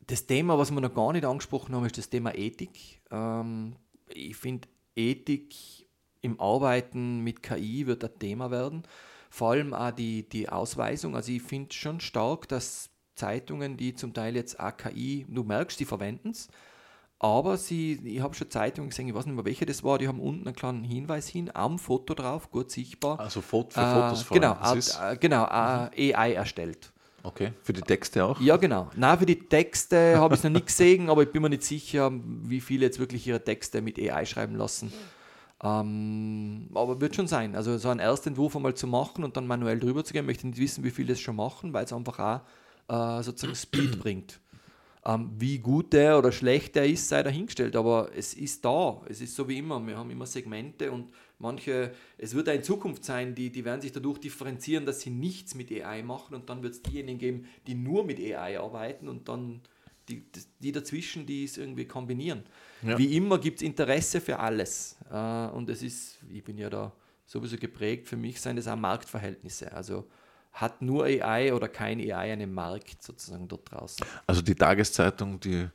[0.06, 3.02] das Thema, was wir noch gar nicht angesprochen haben, ist das Thema Ethik.
[3.10, 3.76] Ähm,
[4.08, 5.56] ich finde, Ethik
[6.22, 8.84] im Arbeiten mit KI wird ein Thema werden.
[9.30, 11.16] Vor allem auch die, die Ausweisung.
[11.16, 15.86] Also ich finde schon stark, dass Zeitungen, die zum Teil jetzt AKI, du merkst, die
[15.86, 16.48] verwenden es,
[17.20, 20.08] aber sie, ich habe schon Zeitungen gesehen, ich weiß nicht mehr welche das war, die
[20.08, 23.20] haben unten einen kleinen Hinweis hin, am Foto drauf, gut sichtbar.
[23.20, 26.94] Also Foto für Fotos äh, Genau, äh, genau äh, AI erstellt.
[27.22, 28.40] Okay, für die Texte auch?
[28.40, 28.90] Ja, genau.
[28.96, 31.64] Nein, für die Texte habe ich es noch nicht gesehen, aber ich bin mir nicht
[31.64, 34.94] sicher, wie viele jetzt wirklich ihre Texte mit AI schreiben lassen.
[35.62, 37.56] Ähm, aber wird schon sein.
[37.56, 40.60] Also so einen Erstentwurf einmal zu machen und dann manuell drüber zu gehen, möchte nicht
[40.60, 42.20] wissen, wie viele das schon machen, weil es einfach
[42.88, 44.40] auch äh, sozusagen Speed bringt.
[45.06, 49.02] Ähm, wie gut der oder schlecht der ist, sei dahingestellt, aber es ist da.
[49.08, 49.86] Es ist so wie immer.
[49.86, 53.92] Wir haben immer Segmente und manche, es wird in Zukunft sein, die, die werden sich
[53.92, 57.76] dadurch differenzieren, dass sie nichts mit AI machen und dann wird es diejenigen geben, die
[57.76, 59.62] nur mit AI arbeiten und dann
[60.10, 60.24] die,
[60.60, 62.44] die dazwischen, die es irgendwie kombinieren.
[62.82, 62.98] Ja.
[62.98, 64.98] Wie immer gibt es Interesse für alles.
[65.12, 66.92] Äh, und es ist, ich bin ja da
[67.26, 69.72] sowieso geprägt, für mich sind es auch Marktverhältnisse.
[69.72, 70.08] Also
[70.52, 74.06] hat nur AI oder kein AI einen Markt sozusagen dort draußen.
[74.26, 75.68] Also die Tageszeitung, die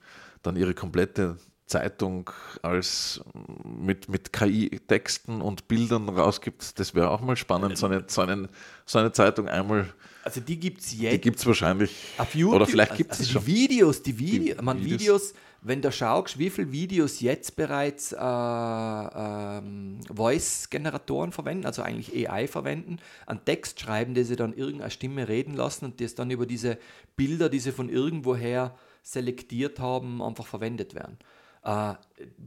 [0.42, 2.30] dann ihre komplette Zeitung
[2.62, 3.22] als
[3.64, 8.48] mit, mit KI-Texten und Bildern rausgibt, das wäre auch mal spannend, so eine, so, eine,
[8.84, 9.92] so eine Zeitung einmal.
[10.24, 11.12] Also die gibt es jetzt.
[11.12, 11.94] Die gibt es wahrscheinlich.
[12.16, 15.34] Auf YouTube, oder vielleicht gibt es also die Videos, die, Video, die man, Videos, Videos
[15.66, 22.46] wenn du schaust, wie viele Videos jetzt bereits äh, ähm, Voice-Generatoren verwenden, also eigentlich AI
[22.48, 26.44] verwenden, einen Text schreiben, die sie dann irgendeine Stimme reden lassen und das dann über
[26.44, 26.78] diese
[27.16, 31.18] Bilder, die sie von irgendwoher selektiert haben, einfach verwendet werden
[31.64, 31.94] äh,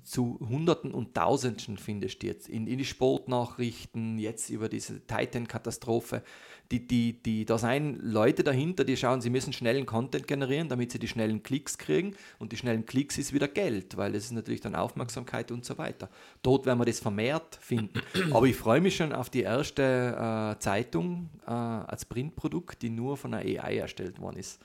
[0.03, 6.23] zu Hunderten und Tausenden findest du jetzt in, in die Sportnachrichten, jetzt über diese Titan-Katastrophe.
[6.71, 10.91] Die, die, die, da sind Leute dahinter, die schauen, sie müssen schnellen Content generieren, damit
[10.91, 12.15] sie die schnellen Klicks kriegen.
[12.39, 15.77] Und die schnellen Klicks ist wieder Geld, weil das ist natürlich dann Aufmerksamkeit und so
[15.77, 16.09] weiter.
[16.41, 18.01] Dort werden wir das vermehrt finden.
[18.31, 23.17] Aber ich freue mich schon auf die erste äh, Zeitung äh, als Printprodukt, die nur
[23.17, 24.59] von einer AI erstellt worden ist.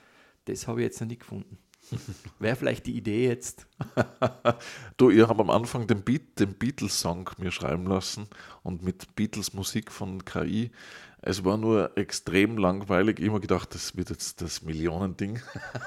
[0.46, 1.58] Das habe ich jetzt noch nicht gefunden.
[2.38, 3.66] Wäre vielleicht die Idee jetzt.
[4.96, 8.26] du, ihr habt am Anfang den, Beat, den Beatles-Song mir schreiben lassen
[8.62, 10.70] und mit Beatles-Musik von KI.
[11.22, 13.20] Es war nur extrem langweilig.
[13.20, 15.40] Ich habe gedacht, das wird jetzt das Millionending.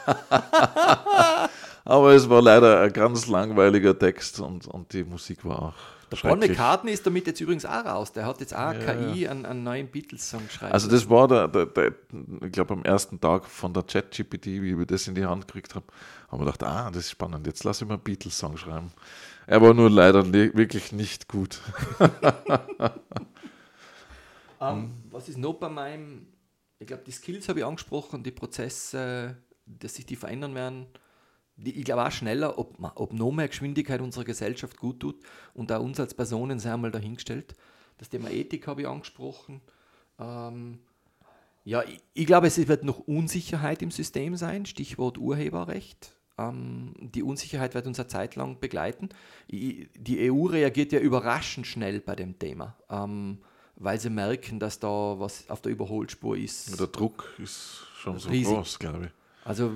[1.85, 5.73] Aber es war leider ein ganz langweiliger Text und, und die Musik war auch
[6.11, 8.11] der Paul McCartney ist damit jetzt übrigens auch raus.
[8.11, 10.71] Der hat jetzt auch ja, KI einen, einen, neuen Beatles-Song geschrieben.
[10.71, 11.93] Also das war der, der, der
[12.43, 15.75] ich glaube am ersten Tag von der Chat-GPT, wie ich das in die Hand gekriegt
[15.75, 15.85] habe,
[16.29, 18.91] haben wir gedacht, ah, das ist spannend, jetzt lasse ich mal einen Beatles-Song schreiben.
[19.47, 21.59] Er war nur leider wirklich nicht gut.
[24.59, 26.27] um, ähm, was ist noch bei meinem,
[26.79, 30.87] ich glaube, die Skills habe ich angesprochen, die Prozesse, dass sich die verändern werden
[31.57, 35.81] ich glaube auch schneller, ob, ob noch mehr Geschwindigkeit unserer Gesellschaft gut tut und auch
[35.81, 37.55] uns als Personen sehr einmal dahingestellt.
[37.97, 39.61] Das Thema Ethik habe ich angesprochen.
[40.19, 40.79] Ähm,
[41.63, 46.17] ja, ich, ich, glaube, es wird noch Unsicherheit im System sein, Stichwort Urheberrecht.
[46.37, 49.09] Ähm, die Unsicherheit wird uns eine Zeit lang begleiten.
[49.49, 49.89] Die
[50.29, 53.39] EU reagiert ja überraschend schnell bei dem Thema, ähm,
[53.77, 56.79] weil sie merken, dass da was auf der Überholspur ist.
[56.79, 58.53] Der Druck ist schon so riesig.
[58.53, 59.11] groß, glaube ich.
[59.45, 59.71] Also,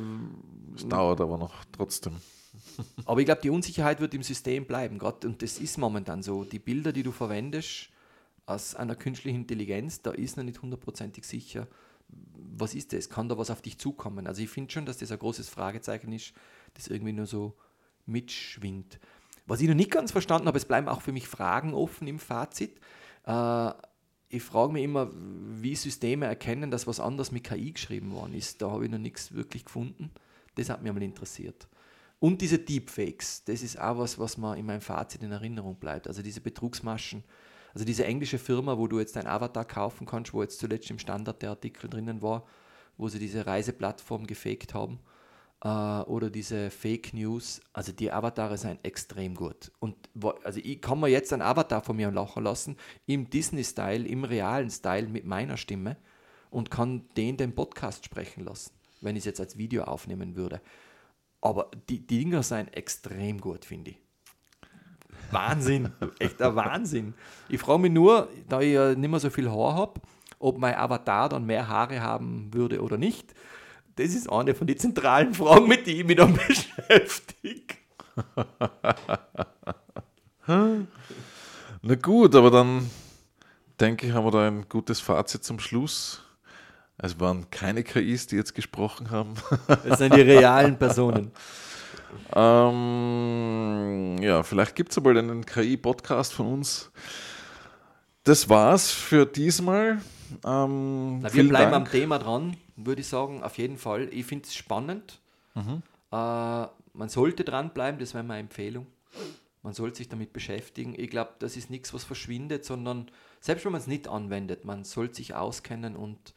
[0.75, 2.13] es dauert aber noch trotzdem.
[3.05, 4.97] Aber ich glaube, die Unsicherheit wird im System bleiben.
[4.97, 6.43] Grad, und das ist momentan so.
[6.43, 7.89] Die Bilder, die du verwendest
[8.45, 11.67] aus einer künstlichen Intelligenz, da ist noch nicht hundertprozentig sicher,
[12.07, 13.09] was ist das?
[13.09, 14.27] Kann da was auf dich zukommen?
[14.27, 16.33] Also ich finde schon, dass das ein großes Fragezeichen ist,
[16.73, 17.53] das irgendwie nur so
[18.05, 18.99] mitschwingt.
[19.45, 22.19] Was ich noch nicht ganz verstanden habe, es bleiben auch für mich Fragen offen im
[22.19, 22.79] Fazit.
[23.25, 23.71] Äh,
[24.29, 28.61] ich frage mich immer, wie Systeme erkennen, dass was anders mit KI geschrieben worden ist.
[28.61, 30.11] Da habe ich noch nichts wirklich gefunden.
[30.55, 31.67] Das hat mich einmal interessiert.
[32.19, 36.07] Und diese Deepfakes, das ist auch was, was mir in meinem Fazit in Erinnerung bleibt.
[36.07, 37.23] Also diese Betrugsmaschen.
[37.73, 40.99] Also diese englische Firma, wo du jetzt dein Avatar kaufen kannst, wo jetzt zuletzt im
[40.99, 42.45] Standard der Artikel drinnen war,
[42.97, 44.99] wo sie diese Reiseplattform gefaked haben.
[45.63, 47.61] Äh, oder diese Fake News.
[47.73, 49.71] Also die Avatare sind extrem gut.
[49.79, 49.95] Und
[50.43, 54.69] also ich kann mir jetzt einen Avatar von mir lachen lassen, im Disney-Style, im realen
[54.69, 55.97] Style mit meiner Stimme
[56.49, 60.61] und kann den den Podcast sprechen lassen, wenn ich es jetzt als Video aufnehmen würde.
[61.41, 63.97] Aber die, die Dinger sind extrem gut, finde ich.
[65.31, 67.13] Wahnsinn, echt ein Wahnsinn.
[67.49, 70.01] Ich frage mich nur, da ich ja nicht mehr so viel Haar habe,
[70.39, 73.33] ob mein Avatar dann mehr Haare haben würde oder nicht.
[73.99, 76.33] Das ist eine von den zentralen Fragen, mit denen ich mich dann
[76.87, 77.75] beschäftige.
[81.81, 82.89] Na gut, aber dann
[83.77, 86.23] denke ich, haben wir da ein gutes Fazit zum Schluss.
[86.97, 89.33] Es waren keine KIs, die jetzt gesprochen haben.
[89.83, 91.31] Es sind die realen Personen.
[92.33, 96.89] ähm, ja, vielleicht gibt es aber einen KI-Podcast von uns.
[98.23, 100.01] Das war's für diesmal.
[100.45, 101.87] Ähm, Na, wir bleiben Dank.
[101.87, 102.55] am Thema dran,
[102.85, 104.09] würde ich sagen, auf jeden Fall.
[104.13, 105.19] Ich finde es spannend.
[105.55, 105.83] Mhm.
[106.11, 108.87] Äh, man sollte dranbleiben, das wäre meine Empfehlung.
[109.61, 110.95] Man sollte sich damit beschäftigen.
[110.97, 113.11] Ich glaube, das ist nichts, was verschwindet, sondern
[113.41, 116.33] selbst wenn man es nicht anwendet, man sollte sich auskennen und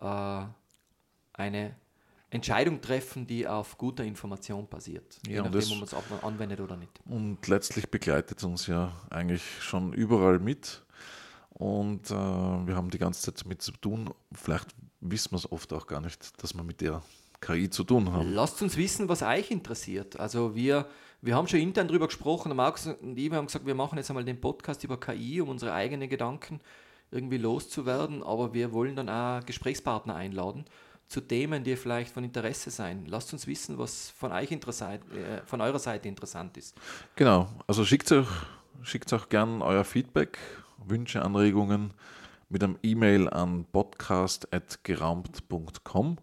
[0.00, 0.44] äh,
[1.34, 1.76] eine
[2.30, 6.60] Entscheidung treffen, die auf guter Information basiert, ja, je nachdem, das, ob man es anwendet
[6.60, 6.90] oder nicht.
[7.04, 10.82] Und letztlich begleitet uns ja eigentlich schon überall mit.
[11.50, 14.12] Und äh, wir haben die ganze Zeit damit zu tun.
[14.32, 14.74] Vielleicht
[15.04, 17.02] wissen wir es oft auch gar nicht, dass wir mit der
[17.40, 18.32] KI zu tun haben.
[18.32, 20.18] Lasst uns wissen, was euch interessiert.
[20.18, 20.86] Also wir,
[21.20, 24.24] wir haben schon intern darüber gesprochen, Markus und ich haben gesagt, wir machen jetzt einmal
[24.24, 26.60] den Podcast über KI, um unsere eigenen Gedanken
[27.10, 30.64] irgendwie loszuwerden, aber wir wollen dann auch Gesprächspartner einladen
[31.06, 33.04] zu Themen, die vielleicht von Interesse sein.
[33.06, 36.74] Lasst uns wissen, was von euch interessant, äh, von eurer Seite interessant ist.
[37.14, 38.26] Genau, also schickt euch,
[38.82, 40.38] schickt auch gern euer Feedback,
[40.78, 41.92] Wünsche, Anregungen
[42.54, 46.18] mit einem E-Mail an podcast.geraumt.com.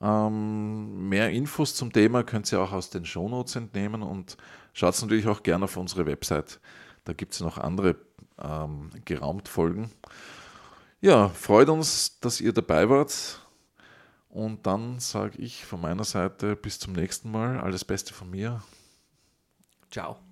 [0.00, 4.36] Ähm, mehr Infos zum Thema könnt ihr auch aus den Shownotes entnehmen und
[4.72, 6.60] schaut natürlich auch gerne auf unsere Website.
[7.04, 7.96] Da gibt es noch andere
[8.40, 9.90] ähm, geraumt folgen.
[11.00, 13.40] Ja, freut uns, dass ihr dabei wart.
[14.28, 18.62] Und dann sage ich von meiner Seite bis zum nächsten Mal alles Beste von mir.
[19.90, 20.29] Ciao.